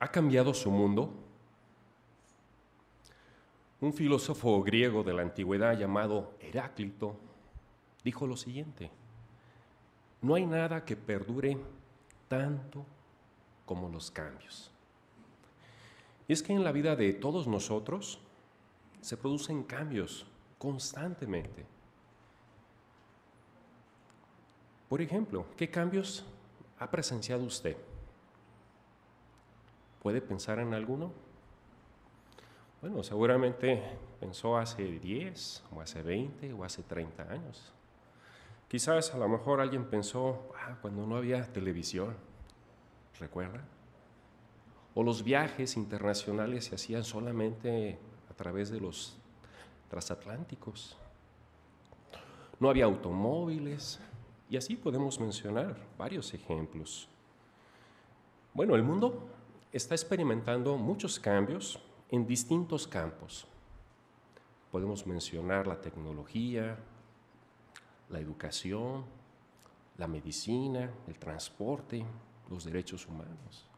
¿Ha 0.00 0.08
cambiado 0.08 0.54
su 0.54 0.70
mundo? 0.70 1.12
Un 3.80 3.92
filósofo 3.92 4.62
griego 4.62 5.02
de 5.02 5.12
la 5.12 5.22
antigüedad 5.22 5.76
llamado 5.76 6.34
Heráclito 6.40 7.16
dijo 8.04 8.26
lo 8.26 8.36
siguiente, 8.36 8.90
no 10.22 10.34
hay 10.34 10.46
nada 10.46 10.84
que 10.84 10.96
perdure 10.96 11.58
tanto 12.28 12.84
como 13.66 13.88
los 13.88 14.10
cambios. 14.10 14.70
Y 16.26 16.32
es 16.32 16.42
que 16.42 16.52
en 16.52 16.64
la 16.64 16.72
vida 16.72 16.96
de 16.96 17.12
todos 17.12 17.46
nosotros 17.46 18.20
se 19.00 19.16
producen 19.16 19.62
cambios 19.62 20.26
constantemente. 20.58 21.64
Por 24.88 25.00
ejemplo, 25.00 25.46
¿qué 25.56 25.70
cambios 25.70 26.24
ha 26.78 26.90
presenciado 26.90 27.44
usted? 27.44 27.76
¿Puede 30.02 30.20
pensar 30.20 30.58
en 30.58 30.74
alguno? 30.74 31.12
Bueno, 32.80 33.02
seguramente 33.02 33.82
pensó 34.20 34.56
hace 34.56 34.84
10 34.84 35.64
o 35.74 35.80
hace 35.80 36.02
20 36.02 36.52
o 36.52 36.64
hace 36.64 36.82
30 36.84 37.24
años. 37.24 37.72
Quizás 38.68 39.12
a 39.14 39.18
lo 39.18 39.28
mejor 39.28 39.60
alguien 39.60 39.86
pensó 39.86 40.52
ah, 40.56 40.76
cuando 40.80 41.06
no 41.06 41.16
había 41.16 41.42
televisión, 41.52 42.14
¿recuerda? 43.18 43.64
O 44.94 45.02
los 45.02 45.24
viajes 45.24 45.76
internacionales 45.76 46.66
se 46.66 46.76
hacían 46.76 47.02
solamente 47.02 47.98
a 48.30 48.34
través 48.34 48.70
de 48.70 48.80
los 48.80 49.18
transatlánticos. 49.88 50.96
No 52.60 52.70
había 52.70 52.84
automóviles 52.84 53.98
y 54.50 54.56
así 54.56 54.76
podemos 54.76 55.18
mencionar 55.18 55.76
varios 55.96 56.32
ejemplos. 56.34 57.08
Bueno, 58.54 58.76
el 58.76 58.82
mundo 58.82 59.28
está 59.72 59.94
experimentando 59.94 60.76
muchos 60.76 61.20
cambios 61.20 61.82
en 62.10 62.26
distintos 62.26 62.86
campos. 62.86 63.46
Podemos 64.70 65.06
mencionar 65.06 65.66
la 65.66 65.80
tecnología, 65.80 66.78
la 68.08 68.20
educación, 68.20 69.04
la 69.98 70.06
medicina, 70.06 70.90
el 71.06 71.18
transporte, 71.18 72.04
los 72.50 72.64
derechos 72.64 73.06
humanos. 73.06 73.68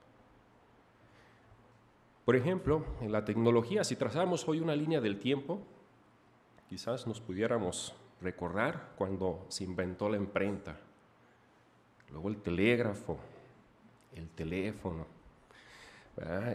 Por 2.24 2.36
ejemplo, 2.36 2.84
en 3.00 3.10
la 3.10 3.24
tecnología, 3.24 3.82
si 3.82 3.96
trazamos 3.96 4.46
hoy 4.46 4.60
una 4.60 4.76
línea 4.76 5.00
del 5.00 5.18
tiempo, 5.18 5.60
quizás 6.68 7.06
nos 7.06 7.20
pudiéramos 7.20 7.96
recordar 8.20 8.92
cuando 8.96 9.44
se 9.48 9.64
inventó 9.64 10.08
la 10.08 10.16
imprenta, 10.16 10.78
luego 12.10 12.28
el 12.28 12.36
telégrafo, 12.36 13.18
el 14.14 14.28
teléfono, 14.28 15.06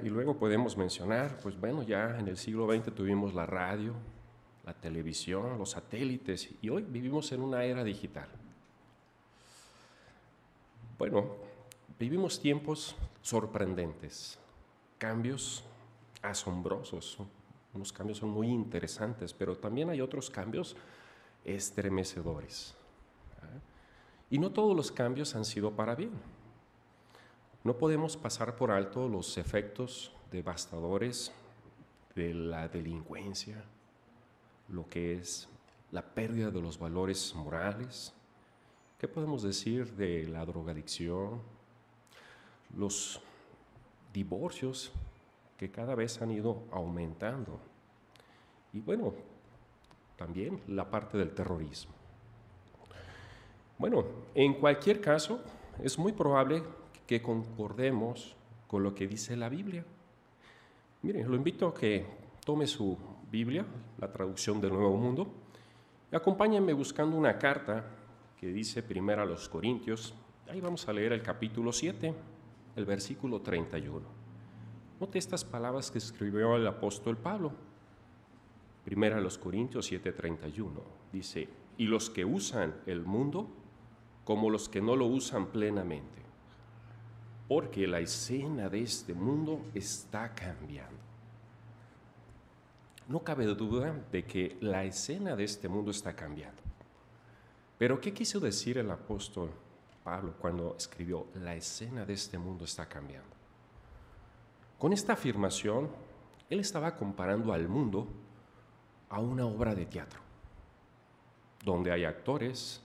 y 0.03 0.09
luego 0.09 0.38
podemos 0.38 0.77
mencionar, 0.77 1.39
pues 1.41 1.59
bueno, 1.59 1.81
ya 1.81 2.19
en 2.19 2.27
el 2.27 2.38
siglo 2.38 2.71
XX 2.71 2.94
tuvimos 2.94 3.33
la 3.33 3.45
radio, 3.45 3.94
la 4.63 4.73
televisión, 4.73 5.57
los 5.57 5.72
satélites, 5.72 6.49
y 6.61 6.69
hoy 6.69 6.83
vivimos 6.83 7.31
en 7.31 7.41
una 7.41 7.63
era 7.63 7.83
digital. 7.83 8.27
Bueno, 10.97 11.35
vivimos 11.97 12.39
tiempos 12.39 12.95
sorprendentes, 13.22 14.38
cambios 14.99 15.63
asombrosos, 16.22 17.17
unos 17.73 17.91
cambios 17.91 18.19
son 18.19 18.29
muy 18.29 18.47
interesantes, 18.47 19.33
pero 19.33 19.57
también 19.57 19.89
hay 19.89 20.00
otros 20.00 20.29
cambios 20.29 20.77
estremecedores. 21.44 22.75
Y 24.29 24.39
no 24.39 24.52
todos 24.52 24.75
los 24.75 24.91
cambios 24.91 25.35
han 25.35 25.45
sido 25.45 25.72
para 25.72 25.95
bien. 25.95 26.11
No 27.66 27.75
podemos 27.75 28.16
pasar 28.16 28.55
por 28.55 28.69
alto 28.69 29.09
los 29.09 29.39
efectos 29.39 30.11
devastadores 30.31 31.31
de 32.13 32.31
la 32.31 32.67
delincuencia, 32.67 33.63
lo 34.69 34.88
que 34.88 35.16
es 35.16 35.49
la 35.89 36.03
pérdida 36.03 36.51
de 36.51 36.62
los 36.62 36.78
valores 36.78 37.34
morales. 37.34 38.13
¿Qué 39.00 39.07
podemos 39.07 39.41
decir 39.41 39.91
de 39.95 40.28
la 40.28 40.45
drogadicción? 40.45 41.41
Los 42.78 43.19
divorcios 44.13 44.91
que 45.57 45.72
cada 45.72 45.95
vez 45.95 46.22
han 46.22 46.29
ido 46.29 46.62
aumentando. 46.72 47.59
Y 48.73 48.79
bueno, 48.79 49.12
también 50.18 50.62
la 50.68 50.88
parte 50.88 51.18
del 51.18 51.34
terrorismo. 51.34 51.95
Bueno, 53.79 54.06
en 54.35 54.53
cualquier 54.53 55.01
caso, 55.01 55.39
es 55.81 55.97
muy 55.97 56.12
probable 56.12 56.62
que 57.07 57.21
concordemos 57.21 58.35
con 58.67 58.83
lo 58.83 58.95
que 58.95 59.07
dice 59.07 59.35
la 59.35 59.49
Biblia. 59.49 59.85
Miren, 61.03 61.29
lo 61.29 61.35
invito 61.35 61.67
a 61.67 61.73
que 61.73 62.05
tome 62.43 62.67
su 62.67 62.97
Biblia, 63.31 63.66
la 63.99 64.11
traducción 64.11 64.59
del 64.59 64.73
Nuevo 64.73 64.97
Mundo, 64.97 65.27
y 66.11 66.15
acompáñenme 66.15 66.73
buscando 66.73 67.15
una 67.15 67.38
carta 67.38 67.85
que 68.39 68.47
dice 68.47 68.81
primero 68.81 69.21
a 69.21 69.25
los 69.25 69.47
Corintios. 69.49 70.13
Ahí 70.49 70.61
vamos 70.61 70.88
a 70.88 70.94
leer 70.94 71.13
el 71.13 71.21
capítulo 71.21 71.71
7, 71.71 72.13
el 72.75 72.85
versículo 72.85 73.41
31. 73.41 74.01
Note 74.99 75.19
estas 75.19 75.44
palabras 75.44 75.91
que 75.91 75.97
escribió 75.97 76.55
el 76.55 76.65
apóstol 76.65 77.17
Pablo. 77.17 77.51
Primera 78.83 79.17
a 79.17 79.21
los 79.21 79.38
Corintios 79.38 79.91
7:31. 79.91 80.81
Dice, 81.11 81.49
y 81.77 81.85
los 81.85 82.09
que 82.09 82.23
usan 82.23 82.75
el 82.85 83.03
mundo 83.03 83.49
como 84.23 84.49
los 84.49 84.69
que 84.69 84.81
no 84.81 84.95
lo 84.95 85.05
usan 85.05 85.47
plenamente 85.47 86.25
porque 87.47 87.88
la 87.88 88.00
escena 88.00 88.69
de 88.69 88.81
este 88.81 89.13
mundo 89.13 89.61
está 89.73 90.33
cambiando. 90.33 90.95
No 93.07 93.19
cabe 93.23 93.45
duda 93.45 93.94
de 94.11 94.25
que 94.25 94.57
la 94.61 94.83
escena 94.83 95.35
de 95.35 95.44
este 95.44 95.67
mundo 95.67 95.91
está 95.91 96.16
cambiando. 96.16 96.61
Pero 97.78 98.01
¿qué 98.01 98.13
quiso 98.13 98.39
decir 98.39 98.78
el 98.78 98.89
apóstol 98.89 99.51
Pablo 100.03 100.33
cuando 100.39 100.75
escribió, 100.78 101.28
la 101.35 101.56
escena 101.56 102.06
de 102.06 102.13
este 102.13 102.38
mundo 102.38 102.66
está 102.66 102.88
cambiando? 102.88 103.29
Con 104.79 104.91
esta 104.91 105.13
afirmación, 105.13 105.89
él 106.50 106.59
estaba 106.59 106.95
comparando 106.95 107.53
al 107.53 107.67
mundo 107.67 108.07
a 109.09 109.19
una 109.19 109.45
obra 109.45 109.75
de 109.75 109.85
teatro, 109.85 110.19
donde 111.63 111.91
hay 111.91 112.06
actores 112.06 112.81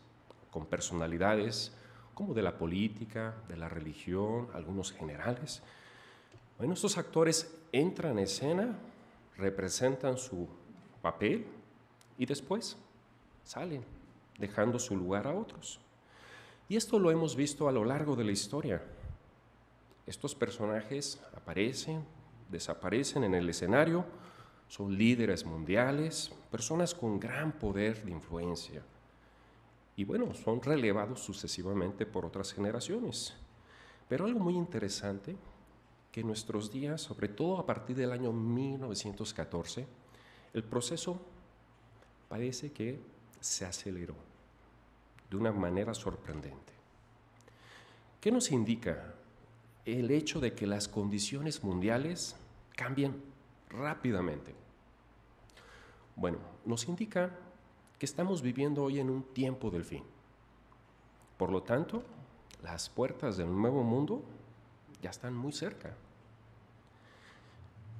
con 0.50 0.66
personalidades 0.66 1.72
como 2.20 2.34
de 2.34 2.42
la 2.42 2.58
política, 2.58 3.34
de 3.48 3.56
la 3.56 3.70
religión, 3.70 4.48
algunos 4.52 4.92
generales. 4.92 5.62
Bueno, 6.58 6.74
estos 6.74 6.98
actores 6.98 7.50
entran 7.72 8.18
en 8.18 8.24
escena, 8.24 8.78
representan 9.38 10.18
su 10.18 10.46
papel 11.00 11.46
y 12.18 12.26
después 12.26 12.76
salen, 13.42 13.82
dejando 14.36 14.78
su 14.78 14.98
lugar 14.98 15.26
a 15.26 15.32
otros. 15.32 15.80
Y 16.68 16.76
esto 16.76 16.98
lo 16.98 17.10
hemos 17.10 17.36
visto 17.36 17.70
a 17.70 17.72
lo 17.72 17.86
largo 17.86 18.14
de 18.16 18.24
la 18.24 18.32
historia. 18.32 18.82
Estos 20.06 20.34
personajes 20.34 21.22
aparecen, 21.34 22.04
desaparecen 22.50 23.24
en 23.24 23.32
el 23.32 23.48
escenario, 23.48 24.04
son 24.68 24.94
líderes 24.98 25.46
mundiales, 25.46 26.30
personas 26.50 26.94
con 26.94 27.18
gran 27.18 27.52
poder 27.52 28.04
de 28.04 28.10
influencia 28.10 28.82
y 29.96 30.04
bueno, 30.04 30.34
son 30.34 30.62
relevados 30.62 31.20
sucesivamente 31.20 32.06
por 32.06 32.24
otras 32.24 32.52
generaciones. 32.52 33.34
Pero 34.08 34.24
algo 34.24 34.40
muy 34.40 34.54
interesante, 34.54 35.36
que 36.10 36.20
en 36.20 36.26
nuestros 36.26 36.72
días, 36.72 37.00
sobre 37.00 37.28
todo 37.28 37.58
a 37.58 37.66
partir 37.66 37.96
del 37.96 38.12
año 38.12 38.32
1914, 38.32 39.86
el 40.52 40.64
proceso 40.64 41.20
parece 42.28 42.72
que 42.72 43.00
se 43.40 43.64
aceleró 43.64 44.14
de 45.30 45.36
una 45.36 45.52
manera 45.52 45.94
sorprendente. 45.94 46.72
¿Qué 48.20 48.32
nos 48.32 48.50
indica 48.50 49.14
el 49.84 50.10
hecho 50.10 50.40
de 50.40 50.54
que 50.54 50.66
las 50.66 50.88
condiciones 50.88 51.62
mundiales 51.62 52.36
cambian 52.76 53.16
rápidamente? 53.70 54.54
Bueno, 56.16 56.38
nos 56.66 56.86
indica 56.88 57.30
que 58.00 58.06
estamos 58.06 58.40
viviendo 58.40 58.82
hoy 58.82 58.98
en 58.98 59.10
un 59.10 59.22
tiempo 59.22 59.70
del 59.70 59.84
fin. 59.84 60.02
Por 61.36 61.52
lo 61.52 61.62
tanto, 61.62 62.02
las 62.62 62.88
puertas 62.88 63.36
del 63.36 63.54
nuevo 63.54 63.82
mundo 63.82 64.22
ya 65.02 65.10
están 65.10 65.34
muy 65.34 65.52
cerca. 65.52 65.94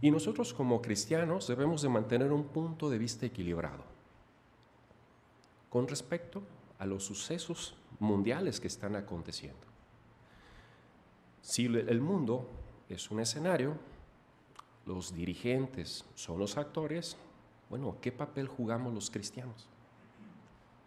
Y 0.01 0.11
nosotros 0.11 0.55
como 0.55 0.81
cristianos 0.81 1.47
debemos 1.47 1.83
de 1.83 1.91
mantener 1.91 2.33
un 2.33 2.45
punto 2.45 2.89
de 2.89 2.97
vista 2.97 3.27
equilibrado 3.27 3.85
con 5.69 5.87
respecto 5.87 6.43
a 6.79 6.87
los 6.87 7.05
sucesos 7.05 7.77
mundiales 7.99 8.59
que 8.59 8.69
están 8.69 8.97
aconteciendo. 8.97 9.67
Si 11.43 11.67
el 11.67 12.01
mundo 12.01 12.49
es 12.89 13.11
un 13.11 13.21
escenario, 13.21 13.77
los 14.87 15.15
dirigentes 15.15 16.07
son 16.15 16.39
los 16.39 16.57
actores, 16.57 17.19
bueno, 17.69 17.99
¿qué 18.01 18.11
papel 18.11 18.49
jugamos 18.49 18.95
los 18.95 19.11
cristianos? 19.11 19.70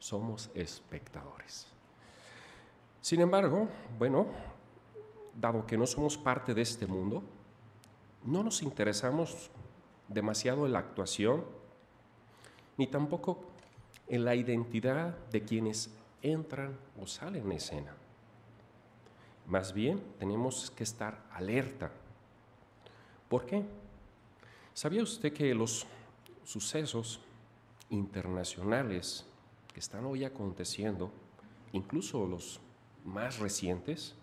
Somos 0.03 0.49
espectadores. 0.53 1.65
Sin 2.99 3.21
embargo, 3.21 3.69
bueno, 3.97 4.27
dado 5.33 5.65
que 5.65 5.77
no 5.77 5.87
somos 5.87 6.17
parte 6.17 6.53
de 6.53 6.61
este 6.61 6.85
mundo, 6.85 7.23
no 8.25 8.43
nos 8.43 8.61
interesamos 8.63 9.49
demasiado 10.09 10.65
en 10.65 10.73
la 10.73 10.79
actuación, 10.79 11.45
ni 12.75 12.87
tampoco 12.87 13.45
en 14.09 14.25
la 14.25 14.35
identidad 14.35 15.17
de 15.31 15.45
quienes 15.45 15.89
entran 16.21 16.77
o 17.01 17.07
salen 17.07 17.45
en 17.45 17.51
escena. 17.53 17.95
Más 19.47 19.71
bien 19.71 20.03
tenemos 20.19 20.69
que 20.71 20.83
estar 20.83 21.23
alerta. 21.31 21.91
¿Por 23.29 23.45
qué? 23.45 23.63
¿Sabía 24.73 25.01
usted 25.01 25.31
que 25.31 25.55
los 25.55 25.87
sucesos 26.43 27.21
internacionales 27.89 29.25
que 29.73 29.79
están 29.79 30.05
hoy 30.05 30.23
aconteciendo, 30.23 31.11
incluso 31.71 32.25
los 32.27 32.59
más 33.03 33.39
recientes, 33.39 34.15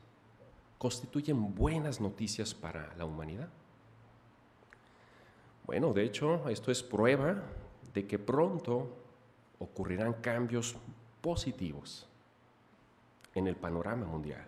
constituyen 0.78 1.54
buenas 1.54 2.00
noticias 2.00 2.54
para 2.54 2.94
la 2.96 3.04
humanidad? 3.04 3.48
Bueno, 5.66 5.92
de 5.92 6.04
hecho, 6.04 6.48
esto 6.48 6.70
es 6.70 6.82
prueba 6.82 7.42
de 7.92 8.06
que 8.06 8.18
pronto 8.18 8.88
ocurrirán 9.58 10.14
cambios 10.14 10.76
positivos 11.20 12.06
en 13.34 13.46
el 13.46 13.56
panorama 13.56 14.06
mundial. 14.06 14.46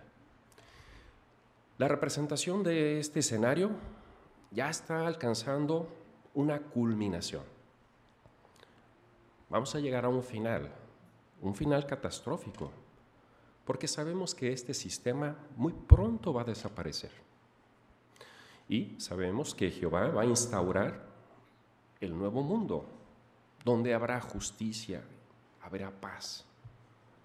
La 1.78 1.88
representación 1.88 2.62
de 2.62 2.98
este 2.98 3.20
escenario 3.20 3.70
ya 4.50 4.70
está 4.70 5.06
alcanzando 5.06 5.88
una 6.34 6.60
culminación. 6.60 7.42
Vamos 9.48 9.74
a 9.74 9.80
llegar 9.80 10.04
a 10.04 10.08
un 10.08 10.22
final, 10.22 10.72
un 11.42 11.54
final 11.54 11.86
catastrófico, 11.86 12.70
porque 13.64 13.86
sabemos 13.86 14.34
que 14.34 14.52
este 14.52 14.74
sistema 14.74 15.36
muy 15.56 15.72
pronto 15.72 16.32
va 16.32 16.42
a 16.42 16.46
desaparecer. 16.46 17.10
Y 18.68 18.98
sabemos 18.98 19.54
que 19.54 19.70
Jehová 19.70 20.08
va 20.08 20.22
a 20.22 20.26
instaurar 20.26 21.04
el 22.00 22.16
nuevo 22.16 22.42
mundo, 22.42 22.84
donde 23.64 23.94
habrá 23.94 24.20
justicia, 24.20 25.02
habrá 25.62 25.90
paz, 25.90 26.44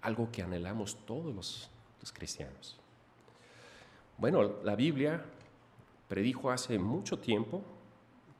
algo 0.02 0.30
que 0.30 0.42
anhelamos 0.42 0.96
todos 1.06 1.34
los, 1.34 1.70
cristianos. 2.12 2.78
Bueno, 4.16 4.42
la 4.64 4.74
Biblia 4.74 5.22
predijo 6.08 6.50
hace 6.50 6.78
mucho 6.78 7.18
tiempo 7.18 7.62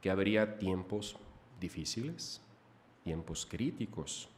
que 0.01 0.09
habría 0.09 0.57
tiempos 0.57 1.17
difíciles, 1.59 2.41
tiempos 3.03 3.45
críticos. 3.45 4.29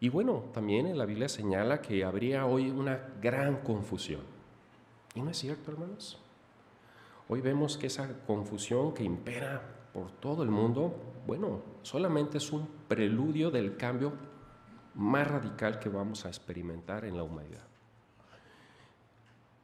Y 0.00 0.08
bueno, 0.10 0.44
también 0.52 0.96
la 0.96 1.06
Biblia 1.06 1.28
señala 1.28 1.82
que 1.82 2.04
habría 2.04 2.46
hoy 2.46 2.70
una 2.70 3.14
gran 3.20 3.62
confusión. 3.62 4.22
¿Y 5.14 5.22
no 5.22 5.30
es 5.30 5.38
cierto, 5.38 5.72
hermanos? 5.72 6.20
Hoy 7.28 7.40
vemos 7.40 7.76
que 7.76 7.88
esa 7.88 8.08
confusión 8.26 8.94
que 8.94 9.02
impera 9.02 9.60
por 9.92 10.12
todo 10.12 10.42
el 10.44 10.50
mundo, 10.50 10.94
bueno, 11.26 11.62
solamente 11.82 12.38
es 12.38 12.52
un 12.52 12.68
preludio 12.86 13.50
del 13.50 13.76
cambio 13.76 14.12
más 14.94 15.26
radical 15.26 15.78
que 15.78 15.88
vamos 15.88 16.24
a 16.24 16.28
experimentar 16.28 17.04
en 17.04 17.16
la 17.16 17.24
humanidad. 17.24 17.66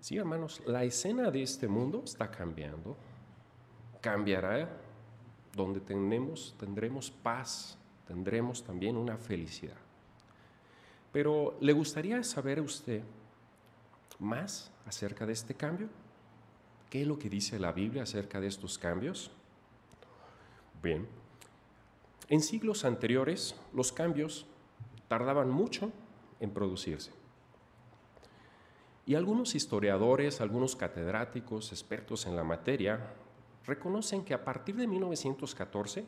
Sí, 0.01 0.19
hermanos, 0.19 0.63
la 0.67 0.85
escena 0.85 1.31
de 1.31 1.43
este 1.43 1.69
mundo 1.69 2.03
está 2.05 2.31
cambiando. 2.31 2.97
Cambiará 4.01 4.69
donde 5.55 5.81
tenemos, 5.81 6.55
tendremos 6.59 7.11
paz, 7.11 7.79
tendremos 8.07 8.63
también 8.63 8.97
una 8.97 9.17
felicidad. 9.17 9.84
Pero 11.15 11.57
¿le 11.61 11.73
gustaría 11.73 12.25
saber 12.25 12.61
usted 12.61 13.05
más 14.19 14.73
acerca 14.85 15.25
de 15.25 15.33
este 15.33 15.55
cambio? 15.55 15.89
¿Qué 16.91 17.03
es 17.03 17.07
lo 17.07 17.21
que 17.21 17.31
dice 17.31 17.61
la 17.61 17.71
Biblia 17.71 18.03
acerca 18.03 18.41
de 18.41 18.49
estos 18.49 18.79
cambios? 18.79 19.31
Bien, 20.83 21.07
en 22.29 22.41
siglos 22.41 22.85
anteriores 22.85 23.55
los 23.73 23.93
cambios 23.93 24.47
tardaban 25.07 25.51
mucho 25.51 25.93
en 26.41 26.51
producirse. 26.51 27.13
Y 29.07 29.15
algunos 29.15 29.55
historiadores, 29.55 30.41
algunos 30.41 30.75
catedráticos, 30.75 31.71
expertos 31.71 32.27
en 32.27 32.35
la 32.35 32.43
materia, 32.43 33.15
reconocen 33.65 34.25
que 34.25 34.35
a 34.35 34.45
partir 34.45 34.75
de 34.75 34.89
1914 34.89 36.05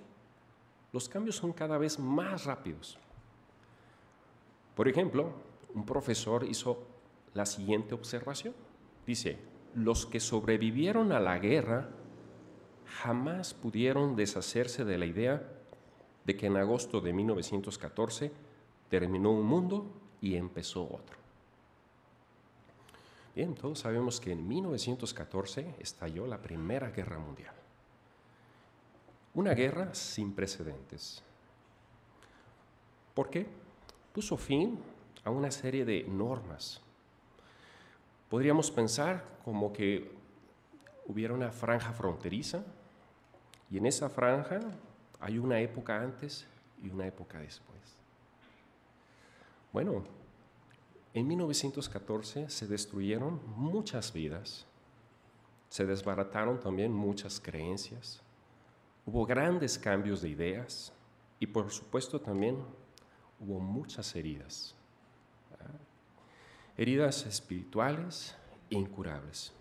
los 0.93 1.09
cambios 1.09 1.37
son 1.37 1.53
cada 1.53 1.79
vez 1.79 1.97
más 2.01 2.45
rápidos. 2.45 2.99
Por 4.77 4.89
ejemplo, 4.89 5.33
un 5.75 5.87
profesor 5.87 6.45
hizo 6.45 6.87
la 7.33 7.47
siguiente 7.47 7.95
observación. 7.95 8.55
Dice, 9.07 9.39
los 9.75 10.05
que 10.05 10.21
sobrevivieron 10.21 11.13
a 11.13 11.19
la 11.19 11.39
guerra 11.39 11.89
jamás 12.85 13.55
pudieron 13.55 14.15
deshacerse 14.17 14.85
de 14.85 14.99
la 14.99 15.07
idea 15.07 15.51
de 16.27 16.37
que 16.37 16.47
en 16.47 16.59
agosto 16.59 17.01
de 17.01 17.15
1914 17.15 18.31
terminó 18.91 19.33
un 19.33 19.47
mundo 19.47 19.91
y 20.21 20.37
empezó 20.37 20.85
otro. 20.85 21.17
Bien, 23.35 23.55
todos 23.55 23.79
sabemos 23.81 24.21
que 24.21 24.33
en 24.33 24.47
1914 24.47 25.75
estalló 25.79 26.27
la 26.27 26.41
Primera 26.41 26.91
Guerra 26.91 27.19
Mundial. 27.19 27.55
Una 29.35 29.55
guerra 29.55 29.95
sin 29.95 30.35
precedentes. 30.35 31.23
¿Por 33.15 33.31
qué? 33.31 33.47
Puso 34.17 34.39
fin 34.39 34.79
a 35.25 35.31
una 35.31 35.51
serie 35.51 35.85
de 35.85 36.03
normas. 36.05 36.81
Podríamos 38.31 38.71
pensar 38.71 39.23
como 39.45 39.75
que 39.75 40.11
hubiera 41.07 41.35
una 41.35 41.53
franja 41.53 41.93
fronteriza 41.93 42.65
y 43.71 43.77
en 43.77 43.85
esa 43.85 44.09
franja 44.09 44.59
hay 45.21 45.37
una 45.37 45.61
época 45.61 46.01
antes 46.01 46.47
y 46.83 46.89
una 46.89 47.07
época 47.07 47.41
después. 47.41 47.79
Bueno, 49.71 50.03
en 51.13 51.29
1914 51.29 52.49
se 52.49 52.67
destruyeron 52.67 53.39
muchas 53.55 54.15
vidas, 54.15 54.65
se 55.69 55.85
desbarataron 55.85 56.59
también 56.59 56.91
muchas 56.91 57.39
creencias, 57.39 58.23
hubo 59.05 59.27
grandes 59.27 59.79
cambios 59.79 60.23
de 60.23 60.31
ideas 60.31 60.91
y 61.39 61.47
por 61.49 61.71
supuesto 61.71 62.19
también 62.19 62.57
hubo 63.41 63.61
muchas 63.61 64.15
heridas, 64.17 64.75
heridas 66.77 67.27
espirituales 67.27 68.37
incurables. 68.71 69.53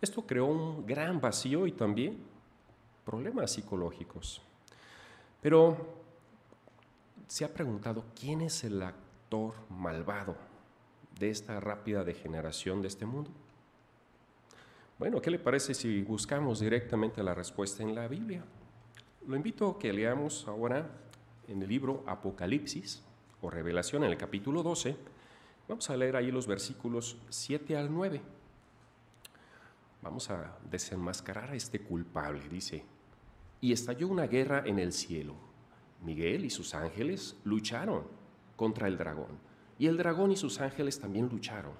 Esto 0.00 0.26
creó 0.26 0.46
un 0.46 0.86
gran 0.86 1.20
vacío 1.20 1.66
y 1.66 1.72
también 1.72 2.18
problemas 3.04 3.52
psicológicos. 3.52 4.42
Pero 5.40 6.02
se 7.26 7.44
ha 7.44 7.52
preguntado 7.52 8.04
quién 8.18 8.42
es 8.42 8.64
el 8.64 8.82
actor 8.82 9.54
malvado 9.70 10.36
de 11.18 11.30
esta 11.30 11.60
rápida 11.60 12.04
degeneración 12.04 12.82
de 12.82 12.88
este 12.88 13.06
mundo. 13.06 13.30
Bueno, 14.98 15.20
¿qué 15.20 15.30
le 15.30 15.38
parece 15.38 15.74
si 15.74 16.02
buscamos 16.02 16.60
directamente 16.60 17.22
la 17.22 17.34
respuesta 17.34 17.82
en 17.82 17.94
la 17.94 18.06
Biblia? 18.08 18.44
Lo 19.26 19.36
invito 19.36 19.70
a 19.70 19.78
que 19.78 19.92
leamos 19.92 20.46
ahora 20.46 20.88
en 21.48 21.62
el 21.62 21.68
libro 21.68 22.04
Apocalipsis 22.06 23.02
o 23.40 23.50
Revelación 23.50 24.04
en 24.04 24.10
el 24.10 24.16
capítulo 24.16 24.62
12. 24.62 24.96
Vamos 25.68 25.90
a 25.90 25.96
leer 25.96 26.16
ahí 26.16 26.30
los 26.30 26.46
versículos 26.46 27.16
7 27.28 27.76
al 27.76 27.92
9. 27.92 28.20
Vamos 30.02 30.30
a 30.30 30.58
desenmascarar 30.70 31.50
a 31.50 31.54
este 31.54 31.80
culpable, 31.80 32.48
dice. 32.48 32.84
Y 33.60 33.72
estalló 33.72 34.08
una 34.08 34.26
guerra 34.26 34.62
en 34.66 34.78
el 34.78 34.92
cielo. 34.92 35.34
Miguel 36.02 36.44
y 36.44 36.50
sus 36.50 36.74
ángeles 36.74 37.36
lucharon 37.44 38.04
contra 38.56 38.88
el 38.88 38.98
dragón. 38.98 39.38
Y 39.78 39.86
el 39.86 39.96
dragón 39.96 40.32
y 40.32 40.36
sus 40.36 40.60
ángeles 40.60 41.00
también 41.00 41.28
lucharon, 41.28 41.72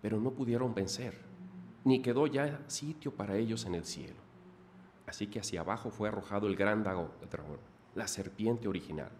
pero 0.00 0.20
no 0.20 0.32
pudieron 0.32 0.74
vencer, 0.74 1.18
ni 1.84 2.02
quedó 2.02 2.26
ya 2.26 2.60
sitio 2.66 3.14
para 3.14 3.36
ellos 3.36 3.64
en 3.64 3.74
el 3.74 3.84
cielo. 3.84 4.20
Así 5.06 5.26
que 5.26 5.40
hacia 5.40 5.60
abajo 5.60 5.90
fue 5.90 6.08
arrojado 6.08 6.46
el 6.46 6.56
gran 6.56 6.82
dragón, 6.82 7.10
la 7.94 8.08
serpiente 8.08 8.68
original, 8.68 9.10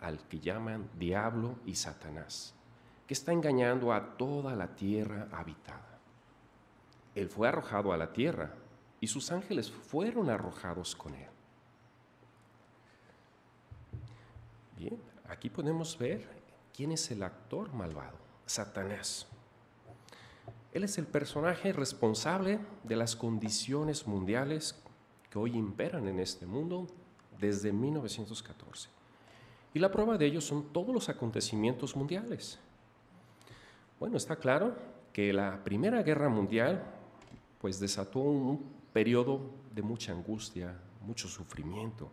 al 0.00 0.18
que 0.28 0.40
llaman 0.40 0.88
Diablo 0.98 1.56
y 1.64 1.74
Satanás, 1.74 2.54
que 3.06 3.14
está 3.14 3.32
engañando 3.32 3.92
a 3.92 4.16
toda 4.16 4.54
la 4.54 4.74
tierra 4.74 5.28
habitada. 5.32 5.98
Él 7.14 7.28
fue 7.28 7.48
arrojado 7.48 7.92
a 7.92 7.96
la 7.96 8.12
tierra 8.12 8.54
y 9.00 9.06
sus 9.06 9.32
ángeles 9.32 9.70
fueron 9.70 10.30
arrojados 10.30 10.94
con 10.94 11.14
él. 11.14 11.28
Bien, 14.76 14.98
aquí 15.28 15.50
podemos 15.50 15.98
ver 15.98 16.26
quién 16.74 16.92
es 16.92 17.10
el 17.10 17.22
actor 17.22 17.72
malvado, 17.72 18.16
Satanás. 18.46 19.26
Él 20.72 20.84
es 20.84 20.98
el 20.98 21.06
personaje 21.06 21.72
responsable 21.72 22.60
de 22.84 22.96
las 22.96 23.16
condiciones 23.16 24.06
mundiales 24.06 24.80
que 25.28 25.38
hoy 25.38 25.56
imperan 25.56 26.06
en 26.06 26.20
este 26.20 26.46
mundo 26.46 26.86
desde 27.40 27.72
1914. 27.72 28.88
Y 29.72 29.78
la 29.78 29.90
prueba 29.90 30.18
de 30.18 30.26
ello 30.26 30.40
son 30.40 30.72
todos 30.72 30.94
los 30.94 31.08
acontecimientos 31.08 31.96
mundiales. 31.96 32.58
Bueno, 33.98 34.16
está 34.16 34.36
claro 34.36 34.74
que 35.12 35.32
la 35.32 35.62
Primera 35.62 36.02
Guerra 36.02 36.28
Mundial 36.28 36.82
pues 37.60 37.78
desató 37.78 38.20
un 38.20 38.64
periodo 38.92 39.40
de 39.74 39.82
mucha 39.82 40.12
angustia, 40.12 40.76
mucho 41.02 41.28
sufrimiento. 41.28 42.10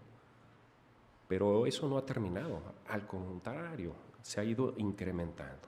Pero 1.27 1.65
eso 1.65 1.87
no 1.87 1.97
ha 1.97 2.05
terminado, 2.05 2.61
al 2.87 3.07
contrario, 3.07 3.93
se 4.21 4.39
ha 4.39 4.43
ido 4.43 4.73
incrementando. 4.77 5.67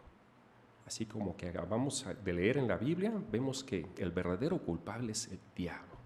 Así 0.86 1.06
como 1.06 1.36
que 1.38 1.50
acabamos 1.50 2.06
de 2.24 2.34
leer 2.34 2.58
en 2.58 2.68
la 2.68 2.78
Biblia, 2.78 3.14
vemos 3.32 3.64
que 3.64 3.88
el 3.98 4.12
verdadero 4.12 4.58
culpable 4.58 5.12
es 5.12 5.28
el 5.28 5.40
diablo. 5.56 5.98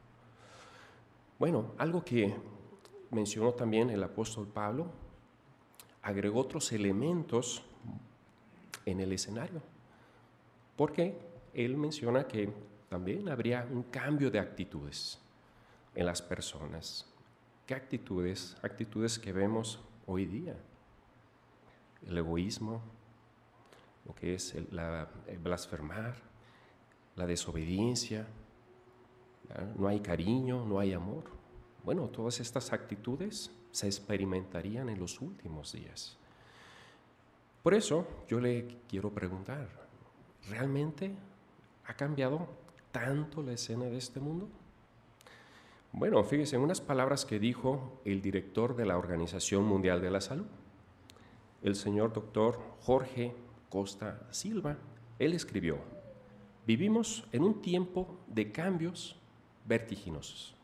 Bueno, 1.39 1.71
algo 1.77 2.03
que 2.03 2.35
mencionó 3.13 3.53
también 3.53 3.89
el 3.89 4.03
apóstol 4.03 4.47
Pablo, 4.47 4.91
agregó 6.01 6.41
otros 6.41 6.71
elementos 6.71 7.63
en 8.85 8.99
el 8.99 9.13
escenario, 9.13 9.61
porque 10.75 11.17
él 11.53 11.77
menciona 11.77 12.27
que 12.27 12.51
también 12.89 13.29
habría 13.29 13.67
un 13.71 13.83
cambio 13.83 14.29
de 14.29 14.39
actitudes 14.39 15.19
en 15.95 16.05
las 16.05 16.21
personas. 16.21 17.05
¿Qué 17.65 17.73
actitudes? 17.73 18.57
Actitudes 18.61 19.17
que 19.17 19.31
vemos 19.31 19.79
hoy 20.05 20.25
día. 20.25 20.55
El 22.05 22.17
egoísmo, 22.17 22.81
lo 24.05 24.13
que 24.13 24.35
es 24.35 24.53
el, 24.53 24.67
blasfemar, 25.39 26.15
la 27.15 27.25
desobediencia, 27.25 28.27
no 29.77 29.87
hay 29.87 30.01
cariño, 30.01 30.65
no 30.65 30.79
hay 30.79 30.93
amor. 30.93 31.23
Bueno, 31.83 32.07
todas 32.07 32.39
estas 32.39 32.71
actitudes 32.71 33.51
se 33.71 33.87
experimentarían 33.87 34.89
en 34.89 34.99
los 34.99 35.19
últimos 35.19 35.73
días. 35.73 36.17
Por 37.61 37.73
eso 37.73 38.07
yo 38.27 38.39
le 38.39 38.67
quiero 38.87 39.09
preguntar, 39.09 39.67
¿realmente 40.49 41.15
ha 41.85 41.93
cambiado 41.93 42.47
tanto 42.91 43.41
la 43.41 43.53
escena 43.53 43.85
de 43.85 43.97
este 43.97 44.19
mundo? 44.19 44.47
Bueno, 45.91 46.23
fíjese, 46.23 46.55
en 46.55 46.61
unas 46.61 46.81
palabras 46.81 47.25
que 47.25 47.39
dijo 47.39 48.01
el 48.03 48.21
director 48.21 48.75
de 48.75 48.85
la 48.85 48.97
Organización 48.97 49.65
Mundial 49.65 50.01
de 50.01 50.11
la 50.11 50.21
Salud, 50.21 50.47
el 51.61 51.75
señor 51.75 52.13
doctor 52.13 52.59
Jorge 52.81 53.35
Costa 53.69 54.27
Silva, 54.31 54.77
él 55.19 55.33
escribió, 55.33 55.77
vivimos 56.65 57.27
en 57.31 57.43
un 57.43 57.61
tiempo 57.61 58.17
de 58.27 58.51
cambios 58.51 59.19
vertiginosos, 59.65 60.55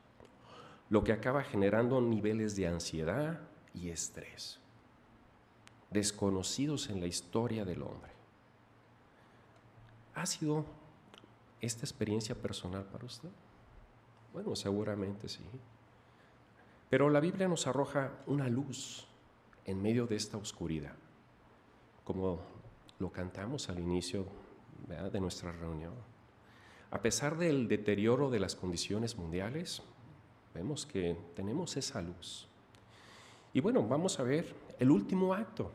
lo 0.89 1.03
que 1.03 1.13
acaba 1.13 1.43
generando 1.43 2.01
niveles 2.01 2.55
de 2.55 2.67
ansiedad 2.67 3.39
y 3.73 3.89
estrés, 3.89 4.59
desconocidos 5.91 6.89
en 6.89 6.99
la 6.99 7.07
historia 7.07 7.63
del 7.63 7.83
hombre. 7.83 8.11
¿Ha 10.15 10.25
sido 10.25 10.65
esta 11.61 11.85
experiencia 11.85 12.35
personal 12.35 12.83
para 12.85 13.05
usted? 13.05 13.29
Bueno, 14.33 14.55
seguramente 14.55 15.29
sí. 15.29 15.43
Pero 16.89 17.09
la 17.09 17.19
Biblia 17.19 17.47
nos 17.47 17.67
arroja 17.67 18.11
una 18.25 18.47
luz 18.47 19.07
en 19.65 19.81
medio 19.81 20.07
de 20.07 20.15
esta 20.15 20.37
oscuridad, 20.37 20.95
como 22.03 22.39
lo 22.97 23.11
cantamos 23.11 23.69
al 23.69 23.79
inicio 23.79 24.25
de 24.87 25.19
nuestra 25.19 25.51
reunión. 25.51 25.93
A 26.89 27.01
pesar 27.01 27.37
del 27.37 27.67
deterioro 27.67 28.31
de 28.31 28.39
las 28.39 28.55
condiciones 28.55 29.17
mundiales, 29.17 29.83
vemos 30.59 30.85
que 30.85 31.15
tenemos 31.35 31.77
esa 31.77 32.01
luz. 32.01 32.45
Y 33.53 33.61
bueno, 33.61 33.87
vamos 33.87 34.19
a 34.19 34.23
ver 34.23 34.53
el 34.77 34.91
último 34.91 35.33
acto 35.33 35.71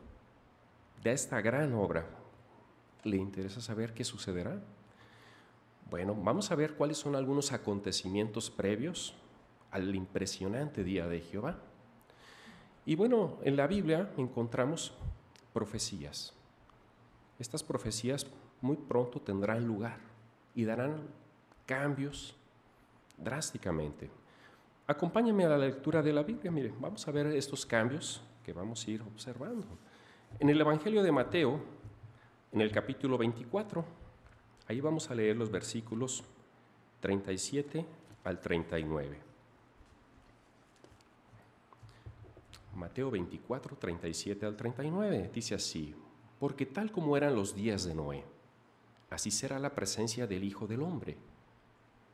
de 1.03 1.13
esta 1.13 1.41
gran 1.41 1.73
obra. 1.73 2.07
¿Le 3.03 3.17
interesa 3.17 3.63
saber 3.63 3.95
qué 3.95 4.05
sucederá? 4.05 4.63
Bueno, 5.89 6.15
vamos 6.15 6.51
a 6.51 6.55
ver 6.55 6.75
cuáles 6.75 6.99
son 6.99 7.17
algunos 7.17 7.53
acontecimientos 7.53 8.51
previos 8.51 9.15
al 9.71 9.95
impresionante 9.95 10.85
día 10.85 11.09
de 11.09 11.21
Jehová. 11.21 11.57
Y 12.85 12.95
bueno, 12.95 13.39
en 13.43 13.57
la 13.57 13.67
Biblia 13.67 14.13
encontramos 14.19 14.93
profecías. 15.55 16.35
Estas 17.39 17.63
profecías 17.63 18.27
muy 18.61 18.77
pronto 18.77 19.19
tendrán 19.19 19.67
lugar 19.67 19.99
y 20.55 20.67
darán 20.67 21.09
cambios 21.65 22.37
drásticamente. 23.17 24.11
Acompáñame 24.87 25.45
a 25.45 25.51
la 25.51 25.59
lectura 25.59 26.03
de 26.03 26.13
la 26.13 26.23
Biblia. 26.23 26.51
Mire, 26.51 26.73
vamos 26.79 27.07
a 27.09 27.11
ver 27.11 27.27
estos 27.29 27.65
cambios 27.65 28.23
que 28.45 28.53
vamos 28.53 28.87
a 28.87 28.91
ir 28.91 29.03
observando. 29.03 29.67
En 30.39 30.49
el 30.51 30.61
Evangelio 30.61 31.03
de 31.03 31.13
Mateo, 31.13 31.61
en 32.53 32.61
el 32.61 32.71
capítulo 32.71 33.17
24, 33.17 33.85
Ahí 34.67 34.81
vamos 34.81 35.11
a 35.11 35.15
leer 35.15 35.37
los 35.37 35.51
versículos 35.51 36.25
37 37.01 37.85
al 38.25 38.41
39. 38.41 39.19
Mateo 42.75 43.11
24, 43.11 43.77
37 43.77 44.47
al 44.47 44.57
39 44.57 45.31
dice 45.33 45.55
así, 45.55 45.95
porque 46.41 46.67
tal 46.67 46.91
como 46.91 47.17
eran 47.17 47.35
los 47.35 47.55
días 47.55 47.85
de 47.85 47.95
Noé, 47.95 48.25
así 49.11 49.31
será 49.31 49.59
la 49.59 49.75
presencia 49.75 50.27
del 50.27 50.45
Hijo 50.45 50.67
del 50.67 50.83
Hombre. 50.83 51.17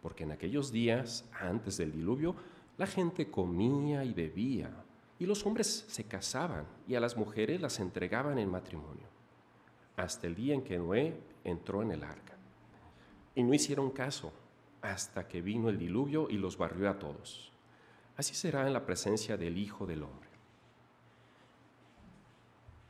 Porque 0.02 0.24
en 0.24 0.32
aquellos 0.32 0.72
días, 0.72 1.24
antes 1.40 1.76
del 1.76 1.92
diluvio, 1.92 2.34
la 2.80 2.87
gente 2.87 3.30
comía 3.30 4.02
y 4.06 4.14
bebía, 4.14 4.70
y 5.18 5.26
los 5.26 5.44
hombres 5.44 5.84
se 5.87 6.04
casaban, 6.04 6.64
y 6.88 6.94
a 6.94 7.00
las 7.00 7.14
mujeres 7.14 7.60
las 7.60 7.78
entregaban 7.78 8.38
en 8.38 8.50
matrimonio, 8.50 9.06
hasta 9.99 10.26
el 10.26 10.34
día 10.34 10.54
en 10.54 10.62
que 10.62 10.78
Noé 10.78 11.14
entró 11.44 11.82
en 11.82 11.90
el 11.90 12.02
arca 12.02 12.38
y 13.34 13.42
no 13.42 13.52
hicieron 13.52 13.90
caso 13.90 14.32
hasta 14.80 15.28
que 15.28 15.42
vino 15.42 15.68
el 15.68 15.78
diluvio 15.78 16.30
y 16.30 16.38
los 16.38 16.56
barrió 16.56 16.88
a 16.88 16.99
todos. 16.99 17.52
Así 18.16 18.34
será 18.34 18.66
en 18.66 18.72
la 18.72 18.87
presencia 18.87 19.37
del 19.37 19.58
Hijo 19.58 19.87
del 19.87 20.02
Hombre. 20.02 20.30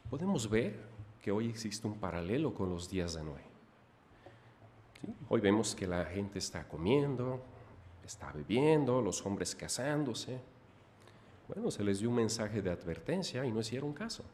Podemos 0.09 0.49
ver 0.49 0.79
que 1.21 1.33
hoy 1.33 1.49
existe 1.49 1.89
un 1.89 1.99
paralelo 1.99 2.55
con 2.55 2.71
los 2.71 2.89
días 2.89 3.15
de 3.15 3.25
Noé. 3.25 3.43
Hoy 5.29 5.41
vemos 5.41 5.75
que 5.75 5.89
la 5.89 6.05
gente 6.05 6.39
está 6.39 6.69
comiendo, 6.69 7.43
está 8.05 8.33
bebiendo, 8.33 9.01
los 9.01 9.25
hombres 9.25 9.55
casándose. 9.55 10.41
Bueno, 11.49 11.71
se 11.71 11.83
les 11.83 12.01
dio 12.01 12.09
un 12.09 12.17
mensaje 12.17 12.63
de 12.63 12.71
advertencia 12.71 13.45
y 13.45 13.53
no 13.53 13.61
hicieron 13.61 13.93
caso. 13.93 14.25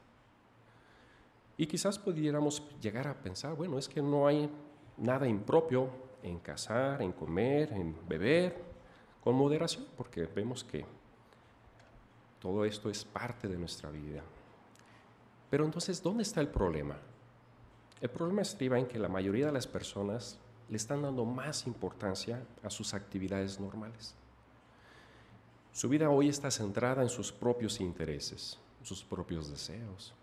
Y 1.56 1.66
quizás 1.66 1.99
pudiéramos 1.99 2.62
llegar 2.80 3.08
a 3.08 3.14
pensar, 3.14 3.54
bueno, 3.54 3.78
es 3.78 3.88
que 3.88 4.02
no 4.02 4.26
hay 4.26 4.50
nada 4.99 5.26
impropio 5.26 5.88
en 6.23 6.38
casar, 6.38 7.00
en 7.00 7.12
comer, 7.12 7.73
en 7.73 7.96
beber, 8.06 8.62
con 9.23 9.35
moderación, 9.35 9.87
porque 9.96 10.26
vemos 10.26 10.62
que 10.62 10.85
todo 12.40 12.64
esto 12.64 12.90
es 12.90 13.04
parte 13.04 13.49
de 13.49 13.56
nuestra 13.56 13.90
vida. 13.90 14.23
Pero 15.50 15.64
entonces, 15.64 16.02
¿dónde 16.02 16.23
está 16.23 16.40
el 16.40 16.49
problema? 16.49 16.96
El 18.00 18.11
problema 18.11 18.42
estriba 18.42 18.78
en 18.78 18.87
que 18.87 18.99
la 18.99 19.08
mayoría 19.08 19.46
de 19.46 19.52
las 19.52 19.66
personas 19.66 20.38
le 20.68 20.76
están 20.76 21.02
dando 21.02 21.25
más 21.25 21.66
importancia 21.66 22.44
a 22.62 22.70
sus 22.70 22.94
actividades 22.94 23.61
normales. 23.61 24.14
Su 25.73 25.88
vida 25.88 26.11
hoy 26.11 26.28
está 26.28 26.50
centrada 26.50 27.02
en 27.02 27.08
sus 27.08 27.30
propios 27.30 27.80
intereses, 27.80 28.58
sus 28.82 29.04
propios 29.04 29.50
deseos, 29.50 30.14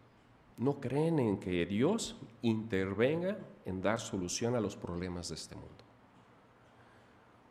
no 0.57 0.79
creen 0.79 1.19
en 1.19 1.39
que 1.39 1.65
Dios 1.65 2.15
intervenga 2.41 3.37
en 3.65 3.81
dar 3.81 3.99
solución 3.99 4.55
a 4.55 4.59
los 4.59 4.75
problemas 4.75 5.29
de 5.29 5.35
este 5.35 5.55
mundo. 5.55 5.83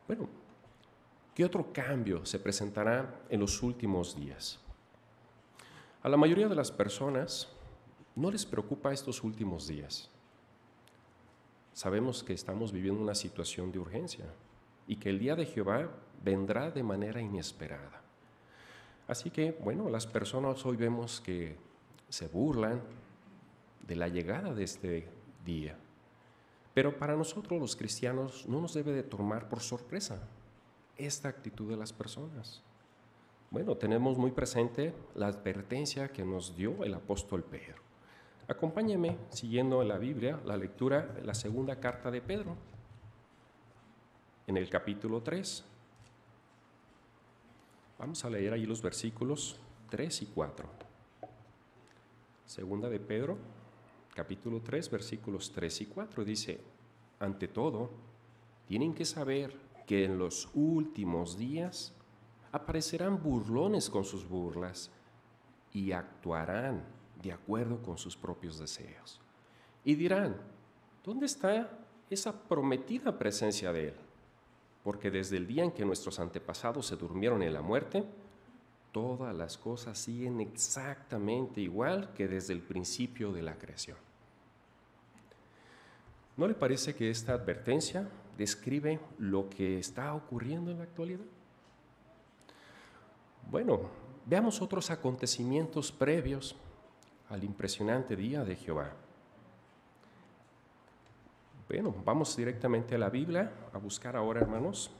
Bueno, 0.06 0.28
¿qué 1.34 1.44
otro 1.44 1.72
cambio 1.72 2.24
se 2.24 2.38
presentará 2.38 3.22
en 3.28 3.40
los 3.40 3.62
últimos 3.62 4.14
días? 4.14 4.58
A 6.02 6.08
la 6.08 6.16
mayoría 6.16 6.48
de 6.48 6.54
las 6.54 6.70
personas 6.70 7.48
no 8.14 8.30
les 8.30 8.44
preocupa 8.44 8.92
estos 8.92 9.22
últimos 9.22 9.66
días. 9.66 10.10
Sabemos 11.72 12.22
que 12.22 12.34
estamos 12.34 12.72
viviendo 12.72 13.00
una 13.00 13.14
situación 13.14 13.72
de 13.72 13.78
urgencia 13.78 14.26
y 14.86 14.96
que 14.96 15.08
el 15.08 15.18
día 15.18 15.34
de 15.34 15.46
Jehová 15.46 15.88
vendrá 16.22 16.70
de 16.70 16.82
manera 16.82 17.20
inesperada. 17.20 18.02
Así 19.08 19.30
que, 19.30 19.52
bueno, 19.52 19.88
las 19.88 20.06
personas 20.06 20.64
hoy 20.64 20.76
vemos 20.76 21.20
que 21.20 21.56
se 22.08 22.28
burlan 22.28 22.82
de 23.86 23.96
la 23.96 24.08
llegada 24.08 24.54
de 24.54 24.64
este 24.64 25.08
día. 25.44 25.76
Pero 26.74 26.96
para 26.98 27.16
nosotros 27.16 27.60
los 27.60 27.76
cristianos 27.76 28.46
no 28.48 28.60
nos 28.60 28.74
debe 28.74 28.92
de 28.92 29.02
tomar 29.02 29.48
por 29.48 29.60
sorpresa 29.60 30.22
esta 30.96 31.28
actitud 31.28 31.68
de 31.68 31.76
las 31.76 31.92
personas. 31.92 32.62
Bueno, 33.50 33.76
tenemos 33.76 34.16
muy 34.16 34.30
presente 34.30 34.94
la 35.14 35.26
advertencia 35.26 36.08
que 36.08 36.24
nos 36.24 36.56
dio 36.56 36.84
el 36.84 36.94
apóstol 36.94 37.44
Pedro. 37.44 37.91
Acompáñeme 38.48 39.18
siguiendo 39.30 39.82
en 39.82 39.88
la 39.88 39.98
Biblia 39.98 40.40
la 40.44 40.56
lectura 40.56 41.06
de 41.06 41.24
la 41.24 41.34
segunda 41.34 41.78
carta 41.78 42.10
de 42.10 42.20
Pedro, 42.20 42.56
en 44.46 44.56
el 44.56 44.68
capítulo 44.68 45.22
3. 45.22 45.64
Vamos 47.98 48.24
a 48.24 48.30
leer 48.30 48.52
ahí 48.52 48.66
los 48.66 48.82
versículos 48.82 49.60
3 49.90 50.22
y 50.22 50.26
4. 50.26 50.68
Segunda 52.44 52.88
de 52.88 52.98
Pedro, 52.98 53.38
capítulo 54.12 54.60
3, 54.60 54.90
versículos 54.90 55.52
3 55.52 55.80
y 55.82 55.86
4, 55.86 56.24
dice, 56.24 56.60
ante 57.20 57.46
todo, 57.46 57.90
tienen 58.66 58.92
que 58.92 59.04
saber 59.04 59.56
que 59.86 60.04
en 60.04 60.18
los 60.18 60.50
últimos 60.54 61.38
días 61.38 61.94
aparecerán 62.50 63.22
burlones 63.22 63.88
con 63.88 64.04
sus 64.04 64.28
burlas 64.28 64.90
y 65.72 65.92
actuarán 65.92 66.84
de 67.20 67.32
acuerdo 67.32 67.82
con 67.82 67.98
sus 67.98 68.16
propios 68.16 68.58
deseos. 68.58 69.20
Y 69.84 69.94
dirán, 69.94 70.36
¿dónde 71.04 71.26
está 71.26 71.70
esa 72.08 72.32
prometida 72.32 73.18
presencia 73.18 73.72
de 73.72 73.88
Él? 73.88 73.94
Porque 74.84 75.10
desde 75.10 75.36
el 75.36 75.46
día 75.46 75.64
en 75.64 75.72
que 75.72 75.84
nuestros 75.84 76.18
antepasados 76.20 76.86
se 76.86 76.96
durmieron 76.96 77.42
en 77.42 77.52
la 77.52 77.62
muerte, 77.62 78.04
todas 78.92 79.34
las 79.34 79.56
cosas 79.56 79.98
siguen 79.98 80.40
exactamente 80.40 81.60
igual 81.60 82.12
que 82.14 82.28
desde 82.28 82.52
el 82.52 82.60
principio 82.60 83.32
de 83.32 83.42
la 83.42 83.56
creación. 83.56 83.96
¿No 86.36 86.46
le 86.46 86.54
parece 86.54 86.94
que 86.94 87.10
esta 87.10 87.34
advertencia 87.34 88.08
describe 88.38 89.00
lo 89.18 89.48
que 89.50 89.78
está 89.78 90.14
ocurriendo 90.14 90.70
en 90.70 90.78
la 90.78 90.84
actualidad? 90.84 91.24
Bueno, 93.50 93.80
veamos 94.26 94.62
otros 94.62 94.90
acontecimientos 94.90 95.92
previos 95.92 96.56
al 97.32 97.42
impresionante 97.44 98.14
día 98.14 98.44
de 98.44 98.54
Jehová. 98.56 98.92
Bueno, 101.66 101.94
vamos 102.04 102.36
directamente 102.36 102.94
a 102.94 102.98
la 102.98 103.08
Biblia 103.08 103.50
a 103.72 103.78
buscar 103.78 104.16
ahora, 104.16 104.42
hermanos, 104.42 104.90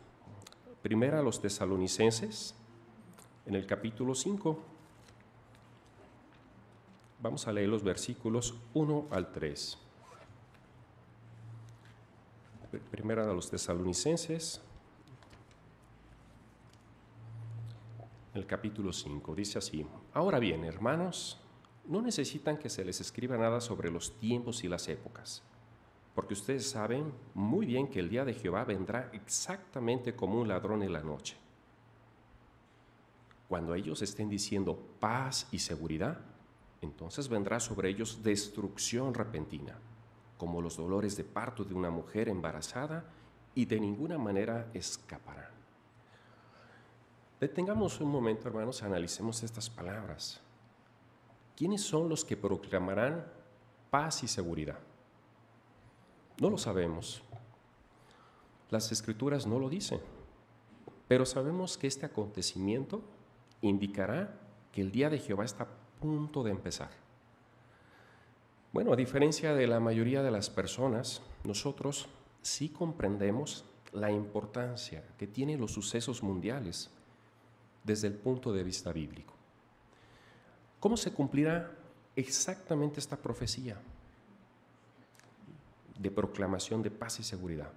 primero 0.81 1.19
a 1.19 1.23
los 1.23 1.43
tesalonicenses, 1.43 2.55
en 3.45 3.55
el 3.55 3.67
capítulo 3.67 4.15
5. 4.15 4.59
Vamos 7.21 7.47
a 7.47 7.53
leer 7.53 7.69
los 7.69 7.83
versículos 7.83 8.55
1 8.73 9.09
al 9.11 9.31
3. 9.31 9.79
Primera 12.91 13.25
a 13.25 13.35
los 13.35 13.51
tesalonicenses, 13.51 14.63
el 18.33 18.47
capítulo 18.47 18.91
5. 18.91 19.35
Dice 19.35 19.59
así, 19.59 19.87
ahora 20.15 20.39
bien, 20.39 20.65
hermanos, 20.65 21.42
no 21.87 22.01
necesitan 22.01 22.57
que 22.57 22.69
se 22.69 22.85
les 22.85 23.01
escriba 23.01 23.37
nada 23.37 23.61
sobre 23.61 23.91
los 23.91 24.19
tiempos 24.19 24.65
y 24.65 24.69
las 24.69 24.89
épocas, 24.89 25.43
porque 26.15 26.35
ustedes 26.35 26.69
saben 26.69 27.13
muy 27.35 27.67
bien 27.67 27.89
que 27.89 28.01
el 28.01 28.09
día 28.09 28.25
de 28.25 28.35
Jehová 28.35 28.65
vendrá 28.65 29.11
exactamente 29.13 30.15
como 30.15 30.41
un 30.41 30.49
ladrón 30.49 30.83
en 30.83 30.93
la 30.93 31.03
noche. 31.03 31.37
Cuando 33.49 33.75
ellos 33.75 34.01
estén 34.03 34.29
diciendo 34.29 34.79
paz 35.01 35.49
y 35.51 35.59
seguridad, 35.59 36.19
entonces 36.81 37.29
vendrá 37.29 37.61
sobre 37.61 37.89
ellos 37.89 38.23
destrucción 38.23 39.15
repentina, 39.15 39.79
como 40.39 40.61
los 40.61 40.77
dolores 40.77 41.17
de 41.17 41.25
parto 41.25 41.65
de 41.65 41.75
una 41.75 41.91
mujer 41.91 42.29
embarazada, 42.29 43.05
y 43.55 43.67
de 43.67 43.79
ninguna 43.79 44.17
manera 44.19 44.71
escaparán. 44.73 45.51
Detengamos 47.39 48.01
un 48.01 48.11
momento, 48.11 48.49
hermanos, 48.49 48.83
analicemos 48.83 49.43
estas 49.43 49.69
palabras. 49.69 50.41
¿Quiénes 51.57 51.83
son 51.83 52.09
los 52.09 52.25
que 52.25 52.37
proclamarán 52.37 53.27
paz 53.91 54.23
y 54.23 54.29
seguridad? 54.29 54.79
No 56.41 56.51
lo 56.51 56.59
sabemos. 56.59 57.23
Las 58.71 58.91
escrituras 58.91 59.47
no 59.47 59.59
lo 59.59 59.69
dicen. 59.69 60.01
Pero 61.09 61.27
sabemos 61.27 61.77
que 61.77 61.87
este 61.87 62.07
acontecimiento 62.07 63.03
indicará 63.61 64.41
que 64.73 64.81
el 64.81 64.91
día 64.91 65.11
de 65.11 65.19
Jehová 65.19 65.45
está 65.45 65.65
a 65.65 66.01
punto 66.01 66.43
de 66.43 66.51
empezar. 66.51 66.91
Bueno, 68.73 68.95
a 68.95 68.97
diferencia 68.97 69.55
de 69.55 69.67
la 69.67 69.79
mayoría 69.79 70.23
de 70.23 70.31
las 70.31 70.49
personas, 70.49 71.21
nosotros 71.45 72.09
sí 72.41 72.71
comprendemos 72.71 73.67
la 73.93 74.11
importancia 74.11 75.05
que 75.19 75.27
tienen 75.27 75.61
los 75.61 75.73
sucesos 75.73 76.23
mundiales 76.23 76.91
desde 77.85 78.09
el 78.09 78.15
punto 78.15 78.53
de 78.53 78.65
vista 78.65 78.91
bíblico. 78.93 79.35
¿Cómo 80.83 80.97
se 80.97 81.13
cumplirá 81.13 81.71
exactamente 82.17 82.99
esta 82.99 83.17
profecía 83.17 83.81
de 85.97 86.11
proclamación 86.11 86.83
de 86.83 86.91
paz 86.91 87.21
y 87.21 87.23
seguridad? 87.23 87.71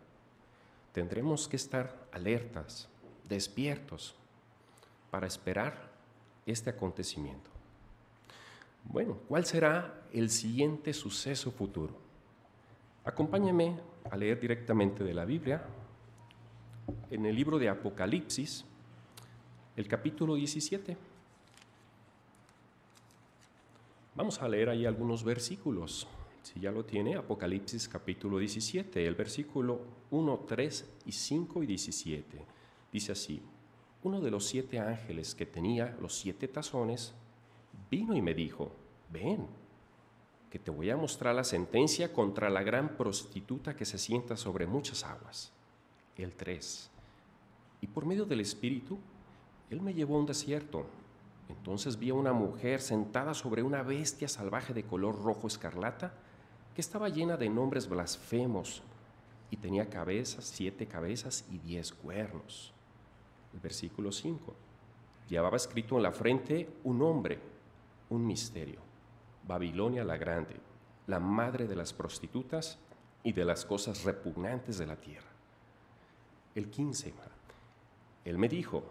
Tendremos 0.92 1.48
que 1.48 1.56
estar 1.56 2.08
alertas, 2.12 2.90
despiertos, 3.30 4.16
para 5.12 5.28
esperar 5.28 5.92
este 6.48 6.72
acontecimiento. 6.72 7.52
Bueno, 8.86 9.20
¿cuál 9.28 9.46
será 9.46 10.02
el 10.12 10.32
siguiente 10.32 10.92
suceso 10.92 11.52
futuro? 11.52 11.96
Acompáñame 13.04 13.80
a 14.10 14.18
leer 14.18 14.40
directamente 14.40 15.04
de 15.04 15.14
la 15.14 15.26
Biblia 15.26 15.64
en 17.12 17.28
el 17.28 17.36
libro 17.36 17.60
de 17.60 17.70
Apocalipsis, 17.70 18.66
el 19.76 19.88
capítulo 19.88 20.34
17. 20.34 20.98
Vamos 24.16 24.42
a 24.42 24.48
leer 24.48 24.70
ahí 24.70 24.86
algunos 24.86 25.26
versículos. 25.26 26.08
Si 26.42 26.62
ya 26.62 26.72
lo 26.72 26.86
tiene, 26.86 27.16
Apocalipsis 27.16 27.90
capítulo 27.90 28.38
17, 28.38 29.06
el 29.06 29.14
versículo 29.14 29.82
1, 30.12 30.46
3 30.48 30.94
y 31.06 31.12
5 31.12 31.64
y 31.64 31.66
17. 31.66 32.46
Dice 32.94 33.12
así, 33.12 33.42
uno 34.04 34.22
de 34.22 34.32
los 34.32 34.46
siete 34.46 34.80
ángeles 34.80 35.36
que 35.36 35.46
tenía 35.46 35.98
los 36.00 36.16
siete 36.16 36.48
tazones 36.48 37.14
vino 37.92 38.16
y 38.16 38.22
me 38.22 38.34
dijo, 38.34 38.72
ven, 39.12 39.48
que 40.50 40.60
te 40.60 40.72
voy 40.72 40.90
a 40.90 40.96
mostrar 40.96 41.36
la 41.36 41.44
sentencia 41.44 42.14
contra 42.14 42.50
la 42.50 42.64
gran 42.64 42.96
prostituta 42.96 43.76
que 43.76 43.84
se 43.84 43.98
sienta 43.98 44.38
sobre 44.38 44.66
muchas 44.66 45.04
aguas. 45.04 45.52
El 46.16 46.36
3. 46.36 46.90
Y 47.82 47.88
por 47.88 48.06
medio 48.06 48.24
del 48.24 48.40
Espíritu, 48.40 48.98
Él 49.70 49.82
me 49.82 49.94
llevó 49.94 50.16
a 50.16 50.20
un 50.20 50.26
desierto. 50.26 50.86
Entonces 51.50 51.98
vi 51.98 52.10
a 52.10 52.16
una 52.16 52.34
mujer 52.34 52.82
sentada 52.82 53.34
sobre 53.34 53.64
una 53.64 53.84
bestia 53.84 54.28
salvaje 54.28 54.74
de 54.74 54.84
color 54.84 55.22
rojo 55.24 55.48
escarlata 55.48 56.14
que 56.74 56.82
estaba 56.82 57.10
llena 57.10 57.38
de 57.38 57.50
nombres 57.50 57.88
blasfemos 57.88 58.84
y 59.50 59.58
tenía 59.58 59.90
cabezas, 59.90 60.46
siete 60.46 60.88
cabezas 60.88 61.46
y 61.50 61.60
diez 61.60 61.94
cuernos 61.94 62.76
versículo 63.62 64.12
5. 64.12 64.56
Llevaba 65.30 65.58
escrito 65.58 65.98
en 65.98 66.04
la 66.04 66.12
frente 66.12 66.70
un 66.84 67.00
nombre, 67.00 67.40
un 68.10 68.26
misterio. 68.26 68.80
Babilonia 69.48 70.04
la 70.04 70.18
Grande, 70.18 70.56
la 71.08 71.20
madre 71.20 71.68
de 71.68 71.76
las 71.76 71.94
prostitutas 71.94 72.80
y 73.24 73.34
de 73.34 73.46
las 73.46 73.66
cosas 73.66 74.04
repugnantes 74.04 74.78
de 74.78 74.86
la 74.86 74.96
tierra. 74.96 75.30
El 76.54 76.70
15. 76.70 77.14
Él 78.24 78.38
me 78.38 78.48
dijo, 78.48 78.84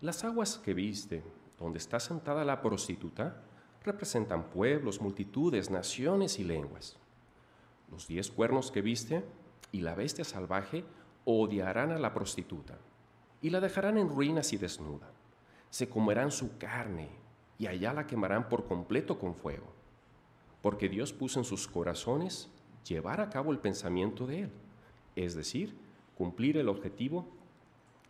las 0.00 0.24
aguas 0.24 0.58
que 0.58 0.74
viste, 0.74 1.22
donde 1.60 1.78
está 1.78 2.00
sentada 2.00 2.44
la 2.44 2.62
prostituta, 2.62 3.42
representan 3.84 4.50
pueblos, 4.50 5.00
multitudes, 5.00 5.70
naciones 5.70 6.38
y 6.38 6.44
lenguas. 6.44 6.96
Los 7.90 8.08
diez 8.08 8.30
cuernos 8.30 8.70
que 8.70 8.82
viste 8.82 9.24
y 9.70 9.82
la 9.82 9.94
bestia 9.94 10.24
salvaje 10.24 10.84
odiarán 11.24 11.92
a 11.92 11.98
la 11.98 12.14
prostituta 12.14 12.78
y 13.42 13.50
la 13.50 13.60
dejarán 13.60 13.98
en 13.98 14.08
ruinas 14.08 14.52
y 14.52 14.56
desnuda. 14.56 15.10
Se 15.70 15.88
comerán 15.88 16.30
su 16.30 16.56
carne 16.58 17.10
y 17.58 17.66
allá 17.66 17.92
la 17.92 18.06
quemarán 18.06 18.48
por 18.48 18.64
completo 18.64 19.18
con 19.18 19.34
fuego, 19.34 19.72
porque 20.62 20.88
Dios 20.88 21.12
puso 21.12 21.40
en 21.40 21.44
sus 21.44 21.68
corazones 21.68 22.48
llevar 22.84 23.20
a 23.20 23.28
cabo 23.28 23.52
el 23.52 23.58
pensamiento 23.58 24.26
de 24.26 24.42
Él, 24.42 24.50
es 25.14 25.34
decir, 25.34 25.76
cumplir 26.16 26.56
el 26.56 26.68
objetivo 26.68 27.28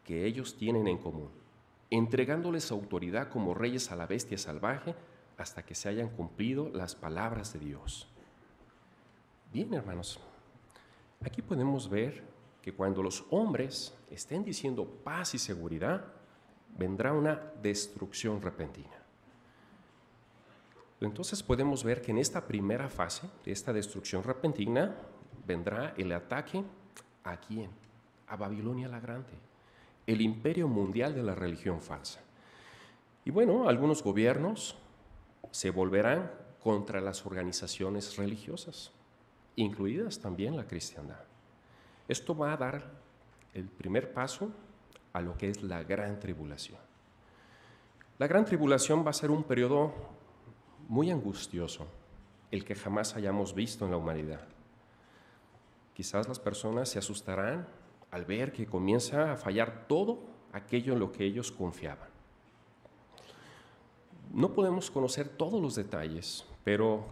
que 0.05 0.27
ellos 0.27 0.57
tienen 0.57 0.87
en 0.89 0.99
común, 0.99 1.31
entregándoles 1.91 2.71
autoridad 2.71 3.29
como 3.29 3.55
reyes 3.55 3.91
a 3.91 3.97
la 3.97 4.07
bestia 4.07 4.39
salvaje 4.39 4.95
hasta 5.37 5.65
que 5.65 5.75
se 5.75 5.89
hayan 5.89 6.09
cumplido 6.09 6.71
las 6.71 6.95
palabras 6.95 7.53
de 7.53 7.59
Dios. 7.59 8.09
Bien, 9.53 9.75
hermanos, 9.75 10.21
aquí 11.21 11.43
podemos 11.43 11.89
ver 11.89 12.23
que 12.63 12.73
cuando 12.73 13.03
los 13.03 13.25
hombres 13.31 13.95
estén 14.11 14.45
diciendo 14.45 14.87
paz 14.87 15.35
y 15.35 15.39
seguridad, 15.39 16.05
vendrá 16.77 17.13
una 17.13 17.35
destrucción 17.63 18.41
repentina. 18.41 19.01
Entonces 21.01 21.43
podemos 21.43 21.83
ver 21.83 22.03
que 22.03 22.11
en 22.11 22.19
esta 22.19 22.47
primera 22.47 22.89
fase 22.89 23.29
de 23.45 23.53
esta 23.53 23.73
destrucción 23.73 24.23
repentina 24.23 24.95
vendrá 25.47 25.95
el 25.97 26.13
ataque 26.13 26.63
a 27.25 27.39
quién? 27.39 27.71
A 28.27 28.37
Babilonia 28.37 28.87
la 28.89 29.01
Grande, 29.01 29.33
el 30.07 30.21
imperio 30.21 30.69
mundial 30.69 31.15
de 31.15 31.23
la 31.23 31.35
religión 31.35 31.81
falsa. 31.81 32.21
Y 33.25 33.31
bueno, 33.31 33.69
algunos 33.69 34.03
gobiernos 34.03 34.77
se 35.51 35.71
volverán 35.71 36.31
contra 36.63 37.01
las 37.01 37.25
organizaciones 37.27 38.17
religiosas, 38.17 38.93
incluidas 39.57 40.19
también 40.21 40.57
la 40.57 40.67
cristiandad. 40.67 41.21
Esto 42.09 42.37
va 42.37 42.53
a 42.53 42.57
dar 42.57 42.91
el 43.55 43.67
primer 43.67 44.13
paso 44.13 44.51
a 45.13 45.21
lo 45.21 45.37
que 45.37 45.49
es 45.49 45.63
la 45.63 45.83
gran 45.83 46.19
tribulación. 46.19 46.79
La 48.19 48.27
gran 48.27 48.45
tribulación 48.45 49.05
va 49.05 49.11
a 49.11 49.15
ser 49.15 49.31
un 49.31 49.45
periodo 49.45 49.93
muy 50.89 51.11
angustioso, 51.11 51.87
el 52.51 52.65
que 52.65 52.75
jamás 52.75 53.17
hayamos 53.17 53.55
visto 53.55 53.85
en 53.85 53.93
la 53.93 53.97
humanidad. 53.97 54.47
Quizás 55.95 56.29
las 56.29 56.39
personas 56.39 56.89
se 56.89 56.99
asustarán 56.99 57.67
al 58.11 58.25
ver 58.25 58.53
que 58.53 58.67
comienza 58.67 59.33
a 59.33 59.37
fallar 59.37 59.87
todo 59.87 60.19
aquello 60.53 60.93
en 60.93 60.99
lo 60.99 61.13
que 61.13 61.25
ellos 61.25 61.53
confiaban. 61.53 62.09
No 64.33 64.53
podemos 64.53 64.91
conocer 64.91 65.29
todos 65.29 65.61
los 65.61 65.75
detalles, 65.75 66.45
pero 66.65 67.05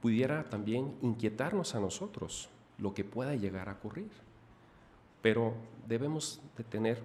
pudiera 0.00 0.44
también 0.44 0.94
inquietarnos 1.02 1.74
a 1.74 1.80
nosotros 1.80 2.48
lo 2.78 2.94
que 2.94 3.04
pueda 3.04 3.34
llegar 3.34 3.68
a 3.68 3.72
ocurrir. 3.72 4.10
Pero 5.22 5.54
debemos 5.86 6.40
de 6.56 6.64
tener 6.64 7.02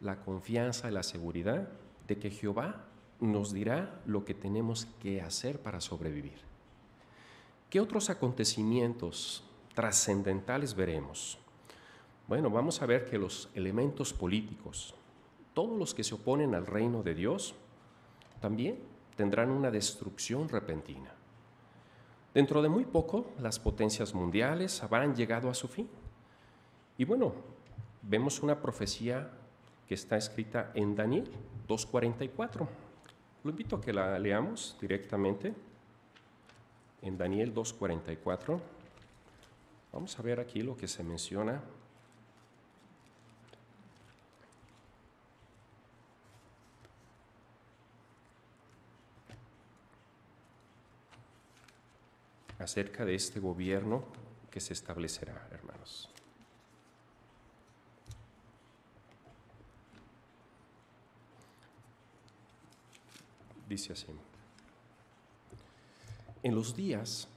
la 0.00 0.16
confianza 0.16 0.90
y 0.90 0.94
la 0.94 1.02
seguridad 1.02 1.68
de 2.06 2.18
que 2.18 2.30
Jehová 2.30 2.86
nos 3.20 3.52
dirá 3.52 4.00
lo 4.06 4.24
que 4.24 4.34
tenemos 4.34 4.86
que 5.00 5.20
hacer 5.20 5.60
para 5.60 5.80
sobrevivir. 5.80 6.38
¿Qué 7.70 7.80
otros 7.80 8.10
acontecimientos 8.10 9.44
trascendentales 9.74 10.74
veremos? 10.74 11.38
Bueno, 12.26 12.48
vamos 12.48 12.80
a 12.80 12.86
ver 12.86 13.04
que 13.04 13.18
los 13.18 13.50
elementos 13.54 14.14
políticos, 14.14 14.94
todos 15.52 15.78
los 15.78 15.94
que 15.94 16.02
se 16.02 16.14
oponen 16.14 16.54
al 16.54 16.66
reino 16.66 17.02
de 17.02 17.14
Dios, 17.14 17.54
también 18.40 18.78
tendrán 19.14 19.50
una 19.50 19.70
destrucción 19.70 20.48
repentina. 20.48 21.12
Dentro 22.32 22.62
de 22.62 22.70
muy 22.70 22.86
poco, 22.86 23.26
las 23.40 23.58
potencias 23.58 24.14
mundiales 24.14 24.82
habrán 24.82 25.14
llegado 25.14 25.50
a 25.50 25.54
su 25.54 25.68
fin. 25.68 25.88
Y 26.96 27.04
bueno, 27.04 27.34
vemos 28.00 28.42
una 28.42 28.60
profecía 28.60 29.30
que 29.86 29.94
está 29.94 30.16
escrita 30.16 30.72
en 30.74 30.96
Daniel 30.96 31.30
2.44. 31.68 32.66
Lo 33.44 33.50
invito 33.50 33.76
a 33.76 33.80
que 33.82 33.92
la 33.92 34.18
leamos 34.18 34.78
directamente 34.80 35.54
en 37.02 37.18
Daniel 37.18 37.54
2.44. 37.54 38.58
Vamos 39.92 40.18
a 40.18 40.22
ver 40.22 40.40
aquí 40.40 40.62
lo 40.62 40.74
que 40.74 40.88
se 40.88 41.04
menciona 41.04 41.62
acerca 52.64 53.04
de 53.04 53.14
este 53.14 53.40
gobierno 53.40 54.04
que 54.50 54.60
se 54.60 54.72
establecerá, 54.72 55.48
hermanos. 55.50 56.10
Dice 63.68 63.92
así, 63.92 64.06
en 66.42 66.54
los 66.54 66.76
días 66.76 67.28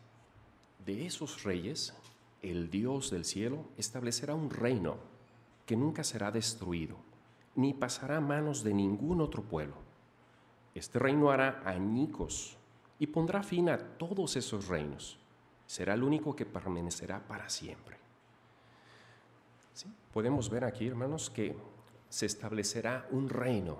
de 0.85 1.05
esos 1.05 1.43
reyes, 1.43 1.93
el 2.41 2.69
Dios 2.69 3.09
del 3.11 3.25
cielo 3.25 3.65
establecerá 3.77 4.35
un 4.35 4.49
reino 4.49 4.97
que 5.65 5.75
nunca 5.75 6.03
será 6.03 6.31
destruido, 6.31 6.97
ni 7.55 7.73
pasará 7.73 8.17
a 8.17 8.21
manos 8.21 8.63
de 8.63 8.73
ningún 8.73 9.21
otro 9.21 9.43
pueblo. 9.43 9.75
Este 10.75 10.99
reino 10.99 11.31
hará 11.31 11.61
añicos 11.65 12.57
y 12.99 13.07
pondrá 13.07 13.43
fin 13.43 13.69
a 13.69 13.77
todos 13.77 14.35
esos 14.35 14.67
reinos. 14.67 15.17
Será 15.65 15.93
el 15.93 16.03
único 16.03 16.35
que 16.35 16.45
permanecerá 16.45 17.19
para 17.19 17.49
siempre. 17.49 17.97
Podemos 20.13 20.49
ver 20.49 20.63
aquí, 20.63 20.87
hermanos, 20.87 21.29
que 21.29 21.55
se 22.09 22.25
establecerá 22.25 23.07
un 23.11 23.29
reino, 23.29 23.77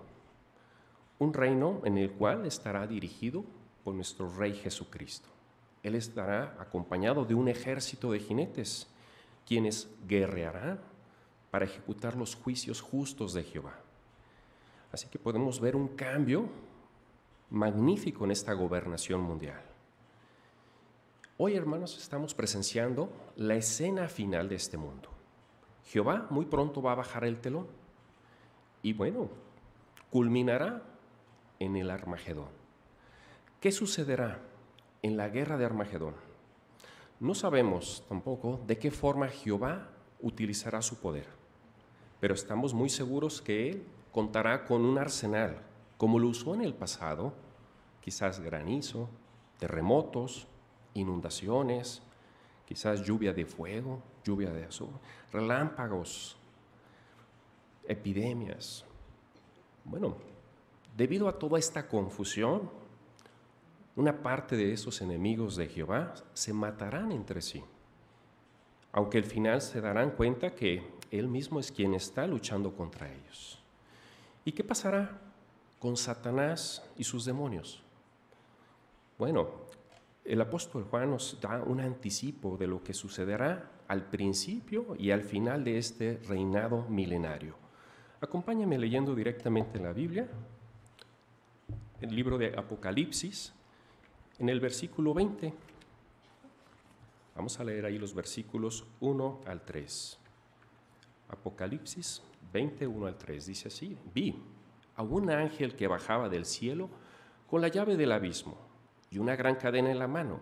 un 1.19 1.34
reino 1.34 1.82
en 1.84 1.97
el 1.97 2.12
cual 2.12 2.45
estará 2.45 2.86
dirigido 2.86 3.43
por 3.84 3.95
nuestro 3.95 4.30
Rey 4.30 4.53
Jesucristo. 4.53 5.30
Él 5.82 5.95
estará 5.95 6.56
acompañado 6.60 7.25
de 7.25 7.34
un 7.34 7.47
ejército 7.47 8.12
de 8.12 8.19
jinetes, 8.19 8.88
quienes 9.45 9.89
guerrearán 10.08 10.80
para 11.49 11.65
ejecutar 11.65 12.15
los 12.15 12.36
juicios 12.36 12.82
justos 12.82 13.34
de 13.34 13.43
Jehová. 13.43 13.80
Así 14.91 15.08
que 15.08 15.17
podemos 15.17 15.60
ver 15.60 15.75
un 15.75 15.88
cambio 15.88 16.49
magnífico 17.49 18.25
en 18.25 18.31
esta 18.31 18.53
gobernación 18.53 19.21
mundial. 19.21 19.62
Hoy, 21.38 21.55
hermanos, 21.55 21.97
estamos 21.97 22.33
presenciando 22.33 23.10
la 23.36 23.55
escena 23.55 24.07
final 24.07 24.49
de 24.49 24.55
este 24.55 24.77
mundo. 24.77 25.10
Jehová 25.86 26.27
muy 26.29 26.45
pronto 26.45 26.81
va 26.81 26.93
a 26.93 26.95
bajar 26.95 27.23
el 27.23 27.39
telón 27.39 27.67
y 28.81 28.93
bueno, 28.93 29.29
culminará 30.10 30.81
en 31.60 31.75
el 31.75 31.89
Armagedón. 31.89 32.49
¿Qué 33.62 33.71
sucederá 33.71 34.39
en 35.01 35.15
la 35.15 35.29
guerra 35.29 35.57
de 35.57 35.65
Armagedón? 35.65 36.15
No 37.19 37.33
sabemos 37.33 38.03
tampoco 38.10 38.60
de 38.67 38.77
qué 38.77 38.91
forma 38.91 39.27
Jehová 39.27 39.89
utilizará 40.21 40.81
su 40.81 40.99
poder, 40.99 41.27
pero 42.19 42.33
estamos 42.33 42.73
muy 42.73 42.89
seguros 42.89 43.41
que 43.41 43.69
Él 43.69 43.83
contará 44.12 44.65
con 44.65 44.86
un 44.86 44.97
arsenal 44.97 45.62
como 45.97 46.19
lo 46.19 46.27
usó 46.27 46.53
en 46.53 46.62
el 46.62 46.73
pasado, 46.73 47.33
quizás 48.01 48.39
granizo, 48.39 49.10
terremotos, 49.57 50.47
inundaciones, 50.93 52.01
quizás 52.65 53.03
lluvia 53.03 53.33
de 53.33 53.45
fuego, 53.45 54.01
lluvia 54.23 54.51
de 54.51 54.65
azul, 54.65 54.89
relámpagos, 55.31 56.38
epidemias. 57.88 58.86
Bueno, 59.83 60.17
debido 60.95 61.27
a 61.27 61.39
toda 61.39 61.57
esta 61.57 61.88
confusión, 61.88 62.69
una 63.95 64.21
parte 64.21 64.55
de 64.55 64.73
esos 64.73 65.01
enemigos 65.01 65.55
de 65.55 65.67
Jehová 65.67 66.13
se 66.33 66.53
matarán 66.53 67.12
entre 67.12 67.41
sí, 67.41 67.63
aunque 68.91 69.17
al 69.17 69.23
final 69.23 69.62
se 69.62 69.81
darán 69.81 70.12
cuenta 70.12 70.53
que 70.53 70.83
Él 71.10 71.27
mismo 71.27 71.60
es 71.60 71.71
quien 71.71 71.93
está 71.93 72.27
luchando 72.27 72.75
contra 72.75 73.12
ellos. 73.12 73.60
¿Y 74.45 74.51
qué 74.51 74.63
pasará? 74.63 75.26
Con 75.79 75.97
Satanás 75.97 76.83
y 76.97 77.03
sus 77.03 77.25
demonios? 77.25 77.83
Bueno, 79.17 79.49
el 80.23 80.41
apóstol 80.41 80.83
Juan 80.83 81.11
nos 81.11 81.39
da 81.39 81.63
un 81.63 81.79
anticipo 81.79 82.57
de 82.57 82.67
lo 82.67 82.83
que 82.83 82.93
sucederá 82.93 83.71
al 83.87 84.05
principio 84.09 84.95
y 84.99 85.11
al 85.11 85.23
final 85.23 85.63
de 85.63 85.77
este 85.77 86.19
reinado 86.27 86.83
milenario. 86.89 87.55
Acompáñame 88.19 88.77
leyendo 88.77 89.15
directamente 89.15 89.79
la 89.79 89.93
Biblia, 89.93 90.27
el 92.01 92.15
libro 92.15 92.37
de 92.37 92.53
Apocalipsis, 92.57 93.53
en 94.39 94.49
el 94.49 94.59
versículo 94.59 95.13
20. 95.13 95.53
Vamos 97.35 97.59
a 97.59 97.63
leer 97.63 97.85
ahí 97.85 97.97
los 97.97 98.13
versículos 98.13 98.85
1 98.99 99.41
al 99.45 99.61
3. 99.63 100.19
Apocalipsis 101.29 102.21
21 102.51 103.05
al 103.05 103.17
3 103.17 103.45
dice 103.45 103.67
así, 103.67 103.97
vi 104.13 104.35
a 104.97 105.03
un 105.03 105.29
ángel 105.29 105.75
que 105.75 105.88
bajaba 105.88 106.27
del 106.27 106.45
cielo 106.45 106.89
con 107.47 107.62
la 107.62 107.69
llave 107.69 107.95
del 107.95 108.12
abismo 108.12 108.57
y 109.10 109.19
una 109.19 109.36
gran 109.36 109.55
cadena 109.55 109.91
en 109.91 109.99
la 109.99 110.07
mano. 110.07 110.39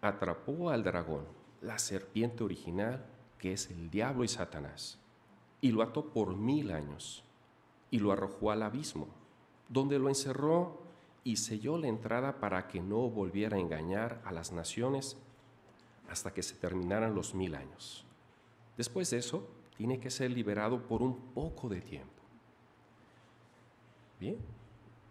Atrapó 0.00 0.70
al 0.70 0.82
dragón, 0.82 1.26
la 1.60 1.78
serpiente 1.78 2.42
original, 2.42 3.06
que 3.38 3.52
es 3.52 3.70
el 3.70 3.90
diablo 3.90 4.24
y 4.24 4.28
Satanás, 4.28 4.98
y 5.60 5.70
lo 5.70 5.82
ató 5.82 6.06
por 6.10 6.34
mil 6.34 6.72
años, 6.72 7.22
y 7.90 8.00
lo 8.00 8.10
arrojó 8.10 8.50
al 8.50 8.62
abismo, 8.62 9.06
donde 9.68 9.98
lo 9.98 10.08
encerró 10.08 10.82
y 11.22 11.36
selló 11.36 11.78
la 11.78 11.86
entrada 11.86 12.40
para 12.40 12.66
que 12.66 12.80
no 12.80 13.08
volviera 13.08 13.56
a 13.56 13.60
engañar 13.60 14.20
a 14.24 14.32
las 14.32 14.50
naciones 14.50 15.16
hasta 16.08 16.32
que 16.32 16.42
se 16.42 16.56
terminaran 16.56 17.14
los 17.14 17.34
mil 17.34 17.54
años. 17.54 18.04
Después 18.76 19.10
de 19.10 19.18
eso, 19.18 19.48
tiene 19.76 20.00
que 20.00 20.10
ser 20.10 20.30
liberado 20.30 20.86
por 20.86 21.02
un 21.02 21.32
poco 21.32 21.68
de 21.68 21.80
tiempo. 21.80 22.11
Bien, 24.22 24.38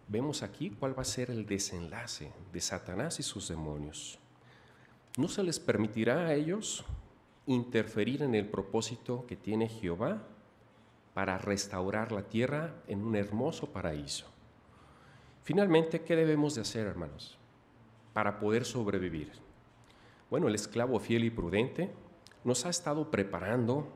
vemos 0.08 0.42
aquí 0.42 0.70
cuál 0.70 0.96
va 0.96 1.02
a 1.02 1.04
ser 1.04 1.30
el 1.30 1.44
desenlace 1.44 2.32
de 2.50 2.60
Satanás 2.62 3.20
y 3.20 3.22
sus 3.22 3.46
demonios. 3.46 4.18
No 5.18 5.28
se 5.28 5.42
les 5.42 5.60
permitirá 5.60 6.28
a 6.28 6.32
ellos 6.32 6.86
interferir 7.44 8.22
en 8.22 8.34
el 8.34 8.48
propósito 8.48 9.26
que 9.26 9.36
tiene 9.36 9.68
Jehová 9.68 10.22
para 11.12 11.36
restaurar 11.36 12.10
la 12.10 12.22
tierra 12.22 12.72
en 12.86 13.04
un 13.04 13.14
hermoso 13.14 13.70
paraíso. 13.70 14.24
Finalmente, 15.42 16.00
¿qué 16.00 16.16
debemos 16.16 16.54
de 16.54 16.62
hacer, 16.62 16.86
hermanos, 16.86 17.36
para 18.14 18.38
poder 18.38 18.64
sobrevivir? 18.64 19.30
Bueno, 20.30 20.48
el 20.48 20.54
esclavo 20.54 20.98
fiel 20.98 21.24
y 21.24 21.30
prudente 21.30 21.92
nos 22.44 22.64
ha 22.64 22.70
estado 22.70 23.10
preparando 23.10 23.92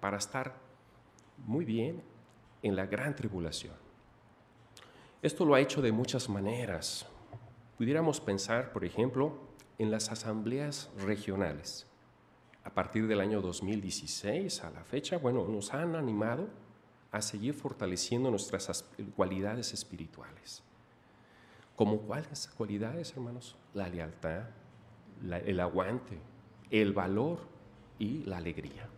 para 0.00 0.18
estar 0.18 0.54
muy 1.36 1.64
bien 1.64 2.00
en 2.62 2.76
la 2.76 2.86
gran 2.86 3.16
tribulación. 3.16 3.85
Esto 5.22 5.46
lo 5.46 5.54
ha 5.54 5.60
hecho 5.60 5.80
de 5.80 5.92
muchas 5.92 6.28
maneras. 6.28 7.06
Pudiéramos 7.78 8.20
pensar, 8.20 8.72
por 8.72 8.84
ejemplo, 8.84 9.38
en 9.78 9.90
las 9.90 10.10
asambleas 10.10 10.90
regionales. 10.98 11.86
A 12.64 12.70
partir 12.70 13.06
del 13.06 13.20
año 13.20 13.40
2016 13.40 14.62
a 14.64 14.70
la 14.70 14.84
fecha, 14.84 15.16
bueno, 15.16 15.46
nos 15.48 15.72
han 15.72 15.96
animado 15.96 16.48
a 17.12 17.22
seguir 17.22 17.54
fortaleciendo 17.54 18.30
nuestras 18.30 18.84
cualidades 19.16 19.72
espirituales. 19.72 20.62
¿Como 21.76 21.98
cuáles 22.00 22.48
cualidades, 22.48 23.12
hermanos? 23.12 23.56
La 23.72 23.88
lealtad, 23.88 24.44
el 25.46 25.60
aguante, 25.60 26.18
el 26.70 26.92
valor 26.92 27.40
y 27.98 28.24
la 28.24 28.36
alegría. 28.36 28.88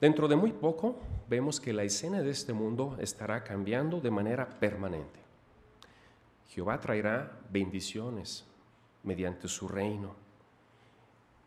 Dentro 0.00 0.28
de 0.28 0.36
muy 0.36 0.52
poco 0.52 0.98
vemos 1.28 1.60
que 1.60 1.74
la 1.74 1.82
escena 1.82 2.22
de 2.22 2.30
este 2.30 2.54
mundo 2.54 2.96
estará 3.00 3.44
cambiando 3.44 4.00
de 4.00 4.10
manera 4.10 4.48
permanente. 4.48 5.20
Jehová 6.48 6.80
traerá 6.80 7.38
bendiciones 7.50 8.46
mediante 9.02 9.46
su 9.46 9.68
reino. 9.68 10.14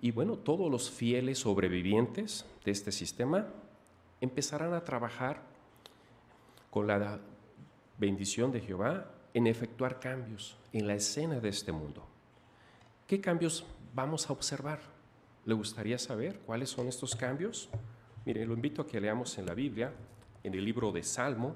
Y 0.01 0.11
bueno, 0.11 0.37
todos 0.37 0.69
los 0.69 0.91
fieles 0.91 1.39
sobrevivientes 1.39 2.45
de 2.63 2.71
este 2.71 2.91
sistema 2.91 3.47
empezarán 4.21 4.73
a 4.73 4.83
trabajar 4.83 5.41
con 6.69 6.87
la 6.87 7.19
bendición 7.97 8.51
de 8.51 8.59
Jehová 8.59 9.09
en 9.33 9.47
efectuar 9.47 9.99
cambios 9.99 10.57
en 10.71 10.87
la 10.87 10.93
escena 10.93 11.39
de 11.39 11.49
este 11.49 11.71
mundo. 11.71 12.05
¿Qué 13.07 13.19
cambios 13.19 13.65
vamos 13.95 14.29
a 14.29 14.33
observar? 14.33 14.79
¿Le 15.45 15.53
gustaría 15.53 15.97
saber 15.97 16.39
cuáles 16.39 16.69
son 16.69 16.87
estos 16.87 17.15
cambios? 17.15 17.69
Mire, 18.25 18.45
lo 18.45 18.53
invito 18.53 18.81
a 18.81 18.87
que 18.87 19.01
leamos 19.01 19.37
en 19.37 19.45
la 19.45 19.53
Biblia, 19.53 19.93
en 20.43 20.53
el 20.53 20.63
libro 20.63 20.93
de 20.93 21.03
Salmo, 21.03 21.55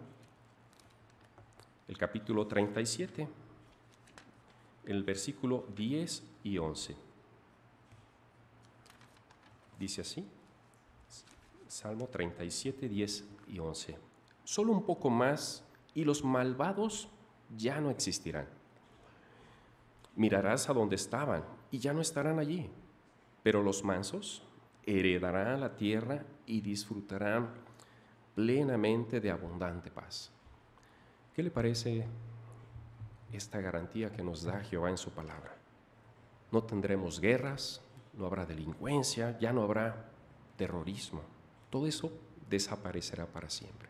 el 1.87 1.97
capítulo 1.97 2.45
37, 2.45 3.25
el 4.85 5.03
versículo 5.03 5.65
10 5.75 6.23
y 6.43 6.57
11. 6.57 6.95
Dice 9.79 10.01
así, 10.01 10.27
Salmo 11.67 12.07
37, 12.07 12.89
10 12.89 13.25
y 13.47 13.59
11. 13.59 13.97
Solo 14.43 14.73
un 14.73 14.83
poco 14.83 15.09
más 15.09 15.63
y 15.93 16.03
los 16.03 16.25
malvados 16.25 17.07
ya 17.55 17.79
no 17.79 17.91
existirán. 17.91 18.47
Mirarás 20.17 20.69
a 20.69 20.73
donde 20.73 20.97
estaban 20.97 21.45
y 21.71 21.79
ya 21.79 21.93
no 21.93 22.01
estarán 22.01 22.39
allí, 22.39 22.69
pero 23.41 23.63
los 23.63 23.85
mansos 23.85 24.43
heredarán 24.87 25.59
la 25.59 25.75
tierra 25.75 26.23
y 26.45 26.61
disfrutarán 26.61 27.49
plenamente 28.33 29.19
de 29.19 29.29
abundante 29.29 29.91
paz. 29.91 30.31
¿Qué 31.35 31.43
le 31.43 31.51
parece 31.51 32.05
esta 33.31 33.59
garantía 33.59 34.11
que 34.11 34.23
nos 34.23 34.43
da 34.43 34.61
Jehová 34.61 34.89
en 34.89 34.97
su 34.97 35.11
palabra? 35.11 35.55
No 36.51 36.63
tendremos 36.63 37.19
guerras, 37.19 37.81
no 38.13 38.25
habrá 38.25 38.45
delincuencia, 38.45 39.37
ya 39.37 39.51
no 39.51 39.61
habrá 39.61 40.09
terrorismo. 40.55 41.21
Todo 41.69 41.85
eso 41.85 42.11
desaparecerá 42.49 43.25
para 43.25 43.49
siempre. 43.49 43.89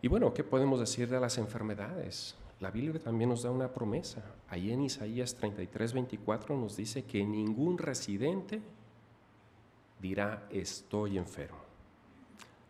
Y 0.00 0.08
bueno, 0.08 0.32
¿qué 0.32 0.42
podemos 0.42 0.80
decir 0.80 1.08
de 1.10 1.20
las 1.20 1.36
enfermedades? 1.36 2.34
La 2.60 2.70
Biblia 2.70 2.98
también 2.98 3.28
nos 3.28 3.42
da 3.42 3.50
una 3.50 3.72
promesa. 3.72 4.22
Ahí 4.48 4.72
en 4.72 4.80
Isaías 4.80 5.34
33, 5.34 5.92
24 5.92 6.56
nos 6.56 6.76
dice 6.76 7.04
que 7.04 7.22
ningún 7.24 7.76
residente 7.76 8.62
dirá 10.00 10.46
estoy 10.50 11.18
enfermo. 11.18 11.58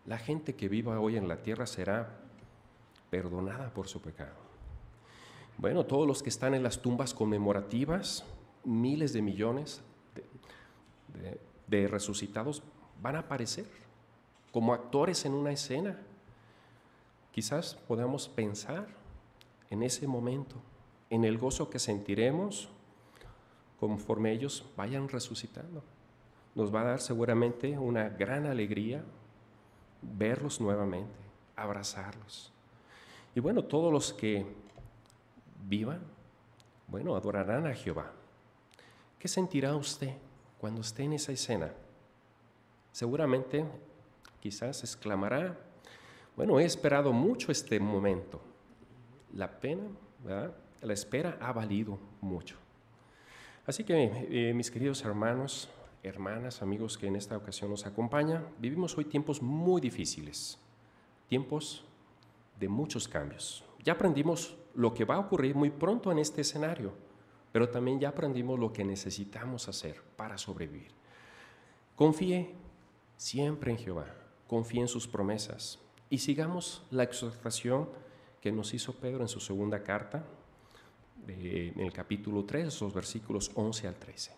La 0.07 0.19
gente 0.19 0.55
que 0.55 0.69
viva 0.69 0.99
hoy 0.99 1.16
en 1.16 1.29
la 1.29 1.43
tierra 1.43 1.66
será 1.66 2.21
perdonada 3.11 3.73
por 3.73 3.88
su 3.88 4.01
pecado. 4.01 4.35
Bueno, 5.59 5.85
todos 5.85 6.07
los 6.07 6.23
que 6.23 6.31
están 6.31 6.55
en 6.55 6.62
las 6.62 6.81
tumbas 6.81 7.12
conmemorativas, 7.12 8.25
miles 8.64 9.12
de 9.12 9.23
millones 9.23 9.83
de, 11.66 11.88
resucitados 11.88 12.62
van 13.01 13.16
a 13.16 13.21
aparecer 13.21 13.66
como 14.53 14.73
actores 14.73 15.25
en 15.25 15.35
una 15.35 15.53
escena. 15.53 15.99
Quizás 17.33 17.75
podamos 17.87 18.29
pensar 18.29 18.88
en 19.69 19.83
ese 19.83 20.07
momento, 20.07 20.57
en 21.11 21.25
el 21.25 21.38
gozo 21.38 21.71
que 21.71 21.79
sentiremos 21.79 22.69
conforme 23.79 24.33
ellos 24.33 24.66
vayan 24.77 25.09
resucitando 25.09 25.83
nos 26.54 26.74
va 26.74 26.82
a 26.82 26.84
dar 26.84 27.00
seguramente 27.00 27.78
una 27.78 28.08
gran 28.08 28.46
alegría 28.46 29.04
verlos 30.02 30.60
nuevamente, 30.60 31.14
abrazarlos. 31.56 32.52
Y 33.34 33.40
bueno, 33.40 33.64
todos 33.64 33.92
los 33.92 34.12
que 34.12 34.46
vivan, 35.66 36.00
bueno, 36.88 37.14
adorarán 37.14 37.66
a 37.66 37.74
Jehová. 37.74 38.12
¿Qué 39.18 39.28
sentirá 39.28 39.76
usted 39.76 40.14
cuando 40.58 40.80
esté 40.80 41.04
en 41.04 41.12
esa 41.12 41.32
escena? 41.32 41.72
Seguramente, 42.90 43.64
quizás 44.40 44.82
exclamará, 44.82 45.56
bueno, 46.36 46.58
he 46.58 46.64
esperado 46.64 47.12
mucho 47.12 47.52
este 47.52 47.78
momento. 47.78 48.40
La 49.34 49.60
pena, 49.60 49.82
la 50.24 50.92
espera 50.92 51.36
ha 51.40 51.52
valido 51.52 51.98
mucho. 52.20 52.56
Así 53.66 53.84
que, 53.84 54.26
eh, 54.30 54.54
mis 54.54 54.70
queridos 54.70 55.04
hermanos, 55.04 55.68
hermanas, 56.02 56.62
amigos 56.62 56.96
que 56.96 57.06
en 57.06 57.16
esta 57.16 57.36
ocasión 57.36 57.70
nos 57.70 57.86
acompañan, 57.86 58.46
vivimos 58.58 58.96
hoy 58.96 59.04
tiempos 59.04 59.42
muy 59.42 59.80
difíciles, 59.80 60.58
tiempos 61.28 61.84
de 62.58 62.68
muchos 62.68 63.06
cambios. 63.06 63.64
Ya 63.84 63.94
aprendimos 63.94 64.56
lo 64.74 64.94
que 64.94 65.04
va 65.04 65.16
a 65.16 65.20
ocurrir 65.20 65.54
muy 65.54 65.70
pronto 65.70 66.10
en 66.12 66.18
este 66.18 66.42
escenario, 66.42 66.92
pero 67.52 67.68
también 67.68 68.00
ya 68.00 68.10
aprendimos 68.10 68.58
lo 68.58 68.72
que 68.72 68.84
necesitamos 68.84 69.68
hacer 69.68 70.00
para 70.16 70.38
sobrevivir. 70.38 70.92
Confíe 71.96 72.54
siempre 73.16 73.70
en 73.70 73.78
Jehová, 73.78 74.06
confíe 74.46 74.80
en 74.80 74.88
sus 74.88 75.06
promesas 75.06 75.78
y 76.08 76.18
sigamos 76.18 76.82
la 76.90 77.02
exhortación 77.02 77.88
que 78.40 78.52
nos 78.52 78.72
hizo 78.72 78.94
Pedro 78.94 79.20
en 79.20 79.28
su 79.28 79.40
segunda 79.40 79.82
carta, 79.82 80.24
en 81.28 81.78
el 81.78 81.92
capítulo 81.92 82.44
3, 82.44 82.80
los 82.80 82.94
versículos 82.94 83.50
11 83.54 83.88
al 83.88 83.96
13. 83.96 84.32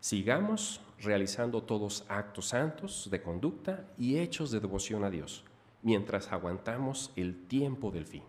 Sigamos 0.00 0.80
realizando 1.00 1.62
todos 1.62 2.04
actos 2.08 2.48
santos 2.48 3.08
de 3.10 3.22
conducta 3.22 3.84
y 3.98 4.18
hechos 4.18 4.50
de 4.50 4.60
devoción 4.60 5.04
a 5.04 5.10
Dios, 5.10 5.44
mientras 5.82 6.32
aguantamos 6.32 7.12
el 7.16 7.46
tiempo 7.46 7.90
del 7.90 8.06
fin. 8.06 8.22